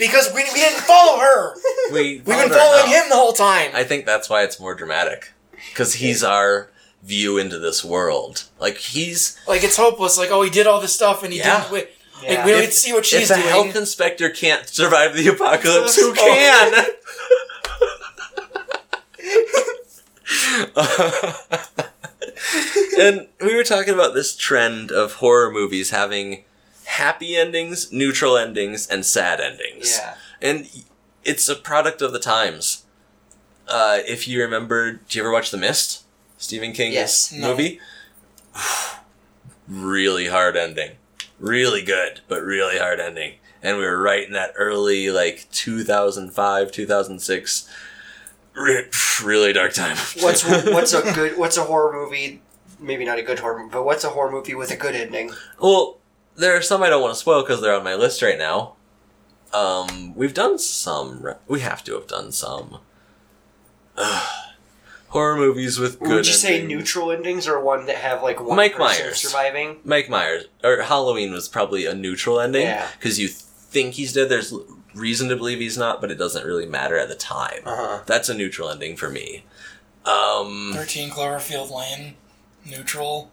[0.00, 1.54] Because we, we didn't follow her.
[1.92, 3.70] We We've been following him the whole time.
[3.74, 5.32] I think that's why it's more dramatic.
[5.70, 6.70] Because he's our
[7.02, 8.44] view into this world.
[8.60, 9.38] Like, he's.
[9.48, 10.16] like it's hopeless.
[10.18, 11.60] Like oh, he did all this stuff and he Yeah.
[11.62, 11.72] didn't.
[11.72, 11.88] Wait.
[12.22, 12.28] Yeah.
[12.30, 13.48] Like we don't If- get to see what she's if a doing.
[13.48, 16.94] health inspector can't survive the apocalypse, who Oh.
[20.76, 21.90] can?
[22.98, 26.44] and we were talking about this trend of horror movies having
[26.90, 29.96] happy endings, neutral endings, and sad endings.
[29.98, 30.14] Yeah.
[30.42, 30.68] And
[31.24, 32.84] it's a product of the times.
[33.68, 36.04] Uh, if you remember, do you ever watch The Mist?
[36.38, 37.32] Stephen King's Yes.
[37.32, 37.50] No.
[37.50, 37.80] movie?
[39.68, 40.92] really hard ending.
[41.38, 43.34] Really good, but really hard ending.
[43.62, 47.68] And we were right in that early, like, 2005, 2006,
[49.22, 49.96] really dark time.
[50.20, 52.42] What's what's a good what's a horror movie?
[52.80, 55.30] Maybe not a good horror movie, but what's a horror movie with a good ending?
[55.60, 55.99] Well,
[56.40, 58.74] there are some I don't want to spoil because they're on my list right now.
[59.52, 61.20] Um, we've done some.
[61.22, 62.78] re- We have to have done some.
[63.96, 64.28] Ugh.
[65.08, 66.08] horror movies with good.
[66.08, 69.18] Would you say neutral endings or one that have like one Mike person Myers.
[69.20, 69.78] surviving?
[69.84, 72.86] Mike Myers or Halloween was probably a neutral ending Yeah.
[72.98, 74.28] because you think he's dead.
[74.28, 74.54] There's
[74.94, 77.62] reason to believe he's not, but it doesn't really matter at the time.
[77.64, 78.00] Uh huh.
[78.06, 79.44] That's a neutral ending for me.
[80.06, 82.14] Um, Thirteen Cloverfield Lane,
[82.64, 83.30] neutral.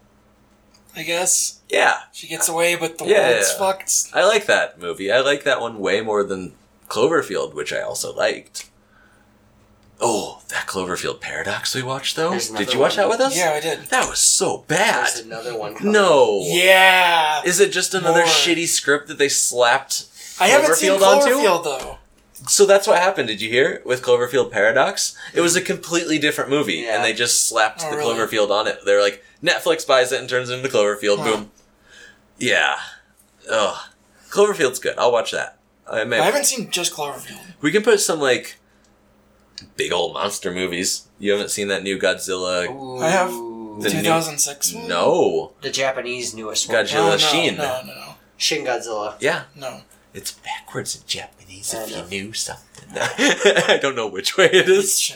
[0.97, 3.57] I guess yeah, she gets away, but the Yeah, world's yeah.
[3.57, 3.93] fucked.
[4.13, 5.11] I like that movie.
[5.11, 6.53] I like that one way more than
[6.89, 8.69] Cloverfield, which I also liked.
[9.99, 12.37] Oh, that Cloverfield Paradox we watched though.
[12.37, 13.07] Did you watch one.
[13.07, 13.35] that with us?
[13.35, 13.79] Yeah, I did.
[13.85, 15.07] That was so bad.
[15.07, 15.73] There's another one.
[15.73, 15.91] coming.
[15.91, 16.41] No.
[16.45, 18.27] Yeah, Is it just another More.
[18.27, 20.05] shitty script that they slapped
[20.39, 21.63] I haven't seen Cloverfield onto?
[21.63, 21.97] Though.
[22.47, 23.27] So that's what happened.
[23.27, 25.17] Did you hear with Cloverfield Paradox?
[25.33, 26.95] It was a completely different movie, Yeah.
[26.97, 28.13] and they just slapped Oh, the really?
[28.15, 28.79] Cloverfield on it.
[28.85, 31.19] They're like, Netflix buys it and turns it into Cloverfield.
[31.19, 31.23] Huh.
[31.37, 31.51] Boom.
[32.37, 32.77] Yeah.
[33.49, 33.77] Ugh.
[34.29, 34.97] Cloverfield's good.
[34.97, 35.57] I'll watch that.
[35.89, 37.39] I may, I haven't seen just Cloverfield.
[37.61, 38.57] we can put some like
[39.75, 41.07] big old monster movies.
[41.19, 42.69] You haven't seen that new Godzilla?
[42.69, 42.99] Ooh.
[42.99, 43.31] I have.
[43.81, 44.87] The 2006 one?
[44.87, 45.51] No.
[45.61, 46.77] the Japanese newest one.
[46.77, 47.57] Godzilla Oh, no, Shin.
[47.57, 49.15] No, no, no, Shin Godzilla.
[49.19, 49.43] Yeah.
[49.55, 49.81] no.
[50.13, 52.89] It's backwards in Japanese I if you knew something.
[52.95, 55.13] I don't know which way it It is.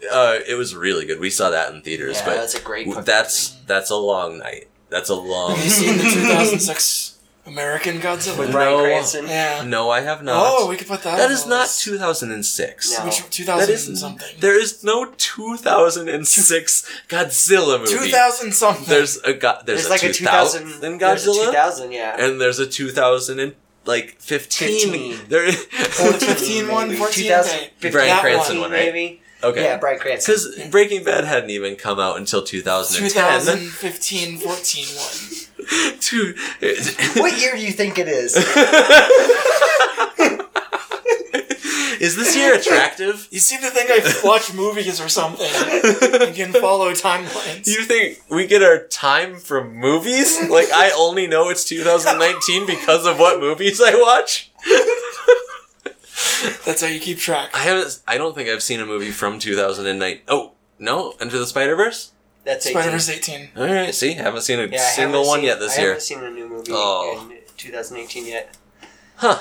[0.00, 0.12] Shouldn't.
[0.12, 1.20] Uh, it was really good.
[1.20, 2.86] We saw that in theaters, Yeah, but that's a great.
[2.88, 4.68] fucking that's that's a long night.
[4.90, 5.54] That's a long.
[5.56, 8.36] Have you seen the 2006 American Godzilla?
[8.38, 8.40] movie.
[8.46, 8.82] with No.
[8.82, 9.26] Cranston.
[9.26, 9.62] yeah.
[9.66, 10.36] No, I have not.
[10.46, 11.16] Oh, we could put that.
[11.18, 12.98] that on is not 2006.
[12.98, 13.04] No.
[13.04, 14.28] Which That 2000 is something.
[14.40, 17.92] There is no 2006 Godzilla movie.
[17.92, 18.84] 2000 something.
[18.86, 20.84] There's a go- there's, There's like a 2000 2000.
[20.92, 22.16] in There's a Godzilla, 2000, yeah.
[22.24, 24.68] and there's a 2000 and like 15.
[24.90, 25.28] 15.
[25.28, 25.46] There.
[26.00, 26.98] Oh, the 15 one, maybe.
[26.98, 28.70] 14 2015, Brian that Cranston one.
[28.70, 28.92] one, right?
[28.92, 29.22] maybe.
[29.42, 29.62] Okay.
[29.62, 30.34] Yeah, Bryan Cranston.
[30.34, 33.10] Because Breaking Bad hadn't even come out until 2010.
[33.10, 35.44] 2015 14 one.
[36.00, 38.34] Dude, uh, what year do you think it is?
[42.00, 43.28] is this year attractive?
[43.30, 47.66] You seem to think I watch movies or something and can follow timelines.
[47.66, 50.48] You think we get our time from movies?
[50.48, 54.50] Like I only know it's 2019 because of what movies I watch.
[56.64, 57.50] That's how you keep track.
[57.54, 58.00] I haven't.
[58.06, 60.20] I don't think I've seen a movie from 2009.
[60.28, 62.12] Oh no, Into the Spider Verse.
[62.44, 62.74] That's 18.
[62.80, 63.48] Spider Verse 18.
[63.56, 65.90] All right, see, haven't seen a Yeah, single one seen- yet this I year.
[65.90, 67.28] I haven't seen a new movie Oh.
[67.30, 68.56] in 2018 yet.
[69.16, 69.38] Huh?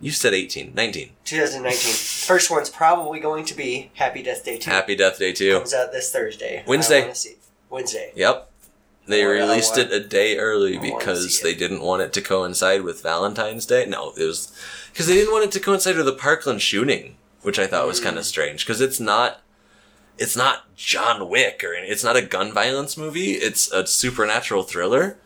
[0.00, 1.10] You said 18, 19.
[1.24, 1.92] 2019.
[2.26, 4.70] First one's probably going to be Happy Death Day 2.
[4.70, 5.54] Happy Death Day 2.
[5.58, 6.62] Comes out this Thursday.
[6.66, 7.08] Wednesday.
[7.08, 7.36] I see-
[7.70, 8.12] Wednesday.
[8.14, 8.50] Yep.
[9.06, 13.02] They Oh, released it a day early because they didn't want it to coincide with
[13.02, 13.86] Valentine's Day.
[13.86, 14.52] No, it was
[14.92, 18.00] because they didn't want it to coincide with the Parkland shooting, which I thought was
[18.00, 18.04] Mm.
[18.04, 19.42] kind of strange because it's not
[20.18, 23.32] it's not John Wick or it's not a gun violence movie.
[23.32, 25.18] It's a supernatural thriller.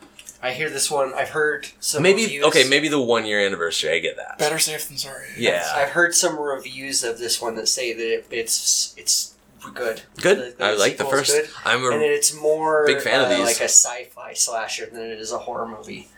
[0.43, 1.13] I hear this one.
[1.15, 2.45] I've heard some maybe reviews.
[2.47, 3.93] okay, maybe the one year anniversary.
[3.93, 4.39] I get that.
[4.39, 5.27] Better safe than sorry.
[5.39, 9.35] Yeah, I've heard some reviews of this one that say that it, it's it's
[9.75, 10.03] good.
[10.21, 10.57] good.
[10.59, 11.33] The- I like the first.
[11.33, 11.49] good.
[11.65, 13.47] I'm and a, it's more big fan of uh, these.
[13.47, 16.09] like a sci-fi slasher than it is a horror movie.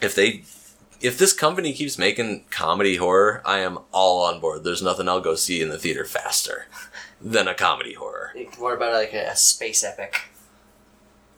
[0.00, 0.44] if they
[1.00, 4.64] if this company keeps making comedy horror, I am all on board.
[4.64, 6.66] There's nothing I'll go see in the theater faster
[7.20, 8.32] than a comedy horror.
[8.58, 10.16] What about like a space epic?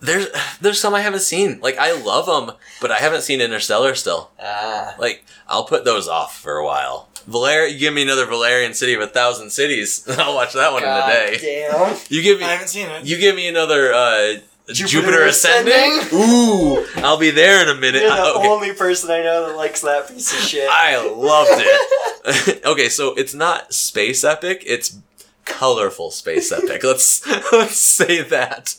[0.01, 0.27] There's
[0.61, 1.61] there's some I haven't seen.
[1.61, 4.31] Like I love them, but I haven't seen Interstellar still.
[4.41, 7.09] Ah, Like I'll put those off for a while.
[7.27, 10.83] Valer, you give me another Valerian City of a Thousand Cities, I'll watch that one
[10.83, 11.67] God in a day.
[11.71, 11.97] damn.
[12.09, 13.05] You give me I haven't seen it.
[13.05, 14.35] you give me another uh,
[14.69, 15.73] Jupiter Jupiter, Ascending.
[15.75, 16.19] Ascending?
[16.21, 18.03] Ooh, I'll be there in a minute.
[18.03, 18.49] You're the I- okay.
[18.49, 20.69] only person I know that likes that piece of shit.
[20.71, 22.65] I loved it.
[22.67, 24.97] okay, so it's not space epic; it's
[25.45, 26.83] colorful space epic.
[26.85, 28.75] Let's let's say that.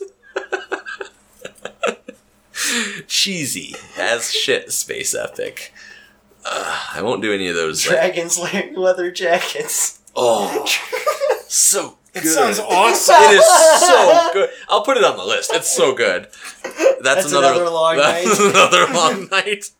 [3.06, 5.72] Cheesy as shit space epic.
[6.44, 7.86] Uh, I won't do any of those.
[7.86, 10.00] like- Dragons wearing leather jackets.
[10.16, 10.64] oh,
[11.48, 13.14] so It sounds awesome.
[13.18, 13.44] It is
[13.80, 14.50] so good.
[14.68, 15.52] I'll put it on the list.
[15.54, 16.28] It's so good.
[16.62, 18.50] That's, That's another, another long that's night.
[18.50, 19.70] another long night.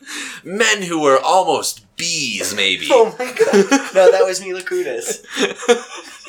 [0.44, 2.88] Men who were almost bees, maybe.
[2.90, 3.94] Oh my god.
[3.94, 5.24] No, that was Mila Kunis.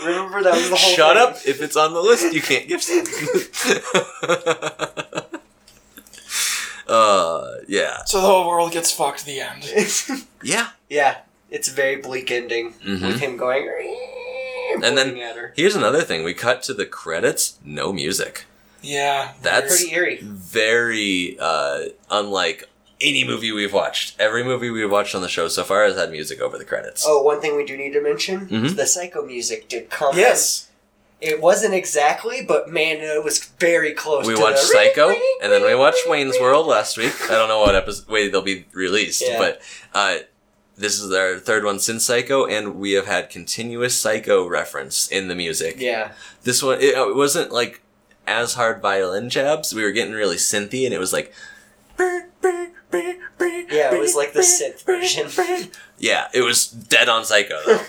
[0.05, 1.27] Remember that was the whole Shut thing.
[1.27, 1.37] up!
[1.47, 2.81] If it's on the list, you can't give.
[6.91, 9.25] uh, yeah, So the whole world gets fucked.
[9.25, 9.63] The end.
[10.43, 10.69] yeah.
[10.89, 11.17] yeah,
[11.49, 13.07] it's a very bleak ending Mhm.
[13.07, 13.67] with him going
[14.73, 15.53] And then- pointing at her.
[15.55, 18.45] Here's another thing: we cut to the credits, no music.
[18.81, 19.33] Yeah.
[19.41, 20.19] That's Pretty eerie.
[20.21, 22.67] very uh, unlike
[22.99, 24.19] any movie we've watched.
[24.19, 27.03] Every movie we've watched on the show so far has had music over the credits.
[27.07, 28.75] Oh, one thing we do need to mention: Mhm.
[28.75, 30.17] the psycho music did come.
[30.17, 30.67] Yes.
[31.21, 34.25] It wasn't exactly, but man, it was very close.
[34.27, 36.39] we watched Psycho, ring, ring, and then we watched ring, Wayne's.
[36.39, 37.13] World last week.
[37.29, 39.37] I don't know what episode way they'll be released, Yeah.
[39.37, 39.61] but
[39.93, 40.17] uh,
[40.77, 45.27] this is our third one since Psycho, and we have had continuous Psycho reference in
[45.27, 45.75] the music.
[45.77, 46.13] Yeah,
[46.43, 47.81] This one, it, it wasn't like
[48.25, 49.73] as hard violin jabs.
[49.75, 51.33] We were getting really synthy, and it was like.
[51.99, 55.69] Yeah, it was like the synth version.
[55.97, 57.79] Yeah, it was dead on Psycho though.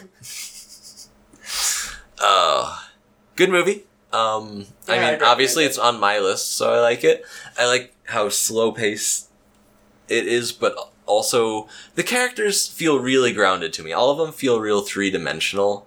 [2.21, 2.79] uh,
[3.37, 3.85] good movie.
[4.13, 7.25] Um, Yeah, I mean, recommend obviously it's on my list, so I like it.
[7.59, 9.29] I like how slow paced
[10.09, 10.77] it is, but
[11.07, 13.93] also the characters feel really grounded to me.
[13.93, 15.87] All of them feel real three dimensional,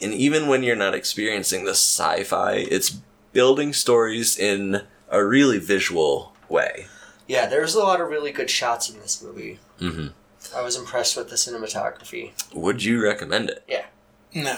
[0.00, 2.96] and even when you're not experiencing the sci-fi, it's
[3.32, 6.86] building stories in a really visual way.
[7.28, 7.46] yeah.
[7.46, 9.58] There's a lot of really good shots in this movie.
[9.78, 10.08] hmm
[10.56, 12.32] I was impressed with the cinematography.
[12.54, 13.62] Would you recommend it?
[13.68, 13.86] Yeah.
[14.34, 14.56] No.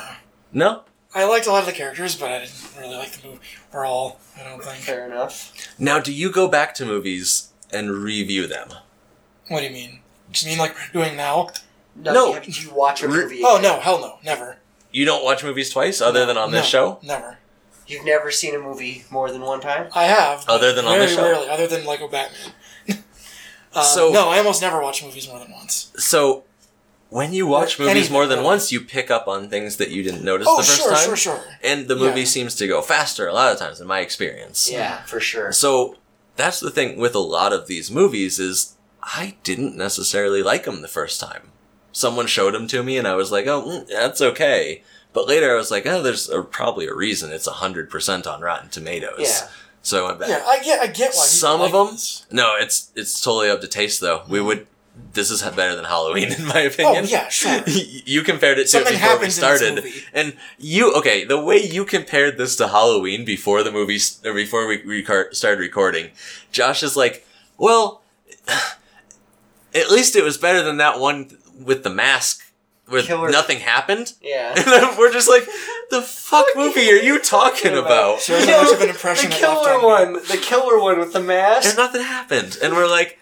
[0.52, 0.82] No.
[1.14, 3.40] I liked a lot of the characters, but I didn't really like the movie.
[3.72, 4.78] We're all, I don't think.
[4.82, 5.52] Fair enough.
[5.78, 8.68] Now, do you go back to movies and review them?
[9.48, 10.00] What do you mean?
[10.32, 11.50] Do You mean like we're doing now?
[11.94, 12.32] No, No.
[12.32, 13.40] have you watch a Re- movie?
[13.44, 13.74] Oh again?
[13.76, 14.56] no, hell no, never.
[14.90, 16.98] You don't watch movies twice, other No, than on this no, show.
[17.02, 17.38] Never.
[17.86, 19.88] You've never seen a movie more than one time?
[19.94, 20.44] I have.
[20.48, 21.22] Other than on very this show?
[21.22, 22.52] rarely, other than Lego Batman.
[23.74, 25.92] um, So- no, I almost never watch movies more than once.
[25.96, 26.44] So,
[27.14, 28.46] when you watch movies anything, more than really.
[28.52, 31.04] once, you pick up on things that you didn't notice Oh, the first sure, time.
[31.04, 31.40] sure, sure.
[31.62, 32.26] And the movie Yeah.
[32.26, 34.68] seems to go faster a lot of times, in my experience.
[34.70, 35.52] Yeah, for sure.
[35.52, 35.96] So
[36.36, 40.82] that's the thing with a lot of these movies is I didn't necessarily like them
[40.82, 41.50] the first time.
[41.92, 45.52] Someone showed them to me, and I was like, "Oh, mm, that's okay." But later,
[45.52, 49.20] I was like, "Oh, there's a, probably a reason it's hundred percent on Rotten Tomatoes."
[49.20, 49.48] Yeah.
[49.82, 50.28] So I went back.
[50.30, 51.24] Yeah, I get, I get why.
[51.24, 52.26] Some of them, this.
[52.32, 54.22] no, it's it's totally up to taste though.
[54.28, 54.66] We would.
[55.12, 56.86] This is better than Halloween in my opinion.
[56.86, 57.06] Oh opinion.
[57.08, 57.62] yeah, sure.
[57.66, 60.04] you compared it to Something it before we happens in this started, movie.
[60.12, 61.24] and you okay.
[61.24, 65.60] The way you compared this to Halloween before the movie or before we recar- started
[65.60, 66.10] recording,
[66.52, 67.26] Josh is like,
[67.58, 68.02] "Well,
[69.74, 72.42] at least it was better than that one with the mask
[72.86, 74.54] where Killer- nothing happened." Yeah.
[74.56, 75.46] And then we're just like,
[75.90, 79.36] "The fuck movie are you talking talking about?" Shows how much of an impression the
[79.36, 81.68] it left killer one, the killer one with the mask.
[81.68, 82.58] and nothing happened.
[82.62, 83.18] And we're like,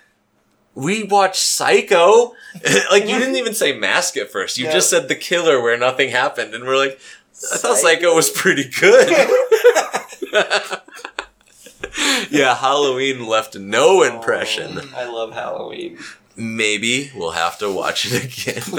[0.75, 2.35] we watched Psycho.
[2.91, 4.59] like you didn't even say mask at first.
[4.59, 6.99] You just said the killer where nothing happened, and we're like,
[7.53, 7.77] I thought Psycho.
[7.77, 9.11] Psycho was pretty good.
[12.31, 14.79] yeah, Halloween left no oh, impression.
[14.79, 15.99] Oh, I love Halloween.
[16.37, 18.62] Maybe we'll have to watch it again.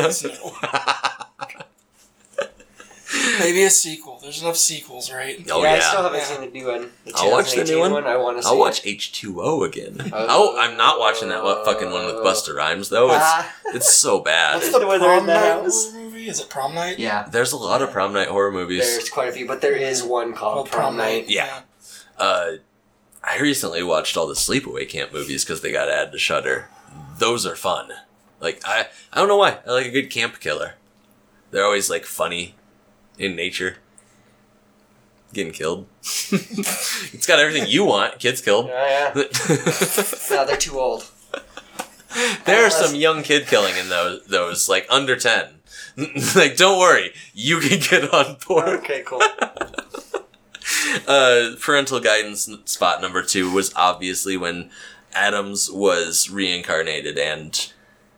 [3.14, 3.40] Please no.
[3.46, 4.20] Maybe a sequel.
[4.22, 5.38] There's enough sequels, right?
[5.52, 6.26] Oh yeah, yeah, I still haven't Yeah.
[6.26, 6.90] seen the new one.
[7.06, 8.08] The I'll watch the new 2018 one.
[8.08, 8.50] I want to see.
[8.50, 9.98] I'll watch H two O again.
[10.14, 10.26] Oh.
[10.30, 13.08] oh, I'm not watching that what fucking one with Busta Rhymes though.
[13.12, 13.54] It's Ah.
[13.68, 14.56] it's so bad.
[14.56, 15.92] What's the- Where they're in Prom the Night house.
[15.92, 16.28] horror movie?
[16.28, 17.00] Is it Prom Night?
[17.00, 18.82] Yeah, There's a lot of prom night horror movies.
[18.82, 21.30] there's quite a few, but there is one called Oh, Prom Night.
[21.30, 21.62] Yeah.
[22.18, 22.54] Uh,
[23.24, 26.70] I recently watched all the Sleepaway Camp movies because they got added to Shudder.
[27.20, 27.90] Those are fun.
[28.40, 29.60] Like I, I don't know why.
[29.66, 30.74] I like a good camp killer.
[31.52, 32.56] They're always like funny,
[33.18, 33.78] in nature.
[35.34, 35.88] Getting killed.
[36.02, 38.20] it's got everything you want.
[38.20, 38.68] Kids killed.
[38.68, 39.24] Yeah, yeah.
[40.30, 41.10] No, they're too old.
[42.46, 44.26] There are some young kid killing in those.
[44.28, 45.62] Those like under ten.
[46.36, 48.68] like don't worry, you can get on board.
[48.80, 49.22] Okay, cool.
[51.08, 54.70] uh, parental guidance spot number two was obviously when
[55.14, 57.72] Adams was reincarnated and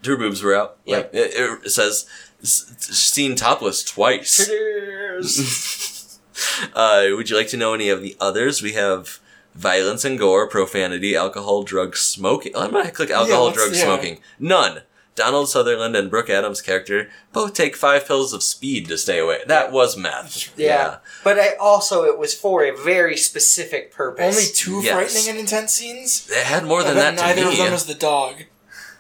[0.06, 0.78] her boobs were out.
[0.86, 1.14] Yep.
[1.14, 2.08] Like it, it says,
[2.46, 4.46] seen topless twice.
[4.46, 6.20] Critters.
[6.76, 8.62] uh, would you like to know any of the others?
[8.62, 9.20] We have
[9.54, 12.56] violence and gore, profanity, alcohol, drugs, smoking.
[12.56, 13.84] I'm gonna click alcohol, let's- drugs, yeah.
[13.86, 14.20] smoking.
[14.40, 14.82] None.
[15.16, 19.40] Donald Sutherland and Brooke Adams' character both take five pills of speed to stay away.
[19.48, 20.54] That was meth.
[20.60, 20.98] Yeah.
[21.24, 24.36] But I also, it was for a very specific purpose.
[24.38, 24.94] Only two Yes.
[25.14, 26.30] frightening and intense scenes.
[26.30, 27.60] It had more I than bet that to neither me.
[27.62, 28.44] of them is the dog.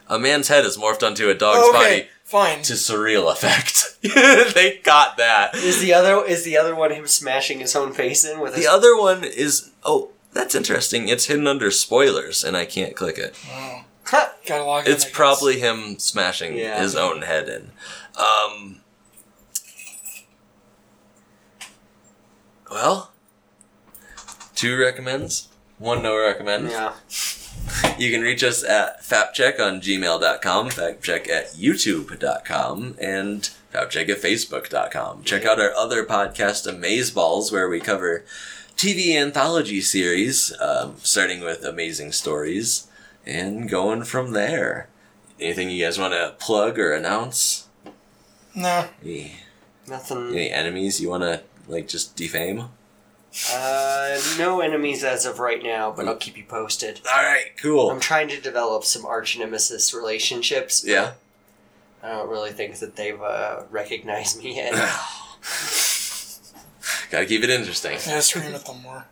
[0.07, 2.61] A man's head is morphed onto a dog's Oh, okay, body fine.
[2.63, 3.97] to surreal effect.
[4.01, 5.55] they got that.
[5.55, 8.65] Is the other is the other one him smashing his own face in with his
[8.65, 11.07] The other one is oh, that's interesting.
[11.07, 13.35] It's hidden under spoilers, and I can't click it.
[14.47, 14.91] Gotta log in.
[14.93, 15.13] It's guess.
[15.13, 16.79] probably him smashing Yeah.
[16.81, 17.71] his own head in.
[18.17, 18.81] Um.
[22.69, 23.11] Well,
[24.55, 26.69] two recommends, one no recommend.
[26.69, 26.93] Yeah.
[27.97, 35.23] You can reach us at fapcheck on gmail.com, factcheck at youtube.com, and factcheck at facebook.com.
[35.23, 38.25] Check out our other podcast, Amazeballs, where we cover
[38.75, 42.87] TV anthology series, um, starting with Amazing Stories,
[43.25, 44.89] and going from there.
[45.39, 47.67] Anything you guys want to plug or announce?
[48.53, 48.89] No.
[49.03, 49.35] Any,
[49.87, 50.29] Nothing.
[50.29, 52.65] any enemies you want to, like, just defame?
[53.53, 57.01] Uh, no enemies as of right now, but I'll keep you posted.
[57.05, 57.89] Alright, cool.
[57.91, 60.81] I'm trying to develop some arch nemesis relationships.
[60.81, 61.13] but yeah?
[62.01, 64.73] I don't really think that they've uh, recognized me yet.
[67.11, 67.93] Gotta keep it interesting.
[67.93, 69.05] I gotta scream at them more.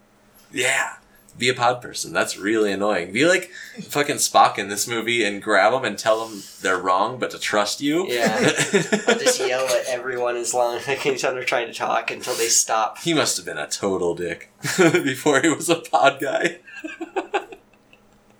[0.51, 0.93] Yeah
[1.37, 2.13] be a pod person.
[2.13, 3.11] That's really annoying.
[3.11, 7.19] Be like fucking Spock in this movie and grab them and tell them they're wrong,
[7.19, 8.07] but to trust you.
[8.07, 8.39] Yeah.
[8.39, 12.47] or just yell at everyone as long as anytime they're trying to talk until they
[12.47, 12.99] stop.
[12.99, 16.59] He must have been a total dick before he was a pod guy.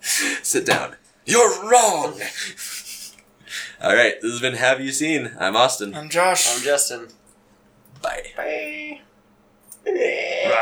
[0.00, 0.96] Sit down.
[1.24, 2.20] You're wrong!
[3.80, 5.32] All right, this has been Have You Seen?
[5.38, 5.94] I'm Austin.
[5.94, 6.54] I'm Josh.
[6.54, 7.08] I'm Justin.
[8.02, 8.26] Bye.
[8.36, 9.00] Bye.
[9.84, 10.54] Bye.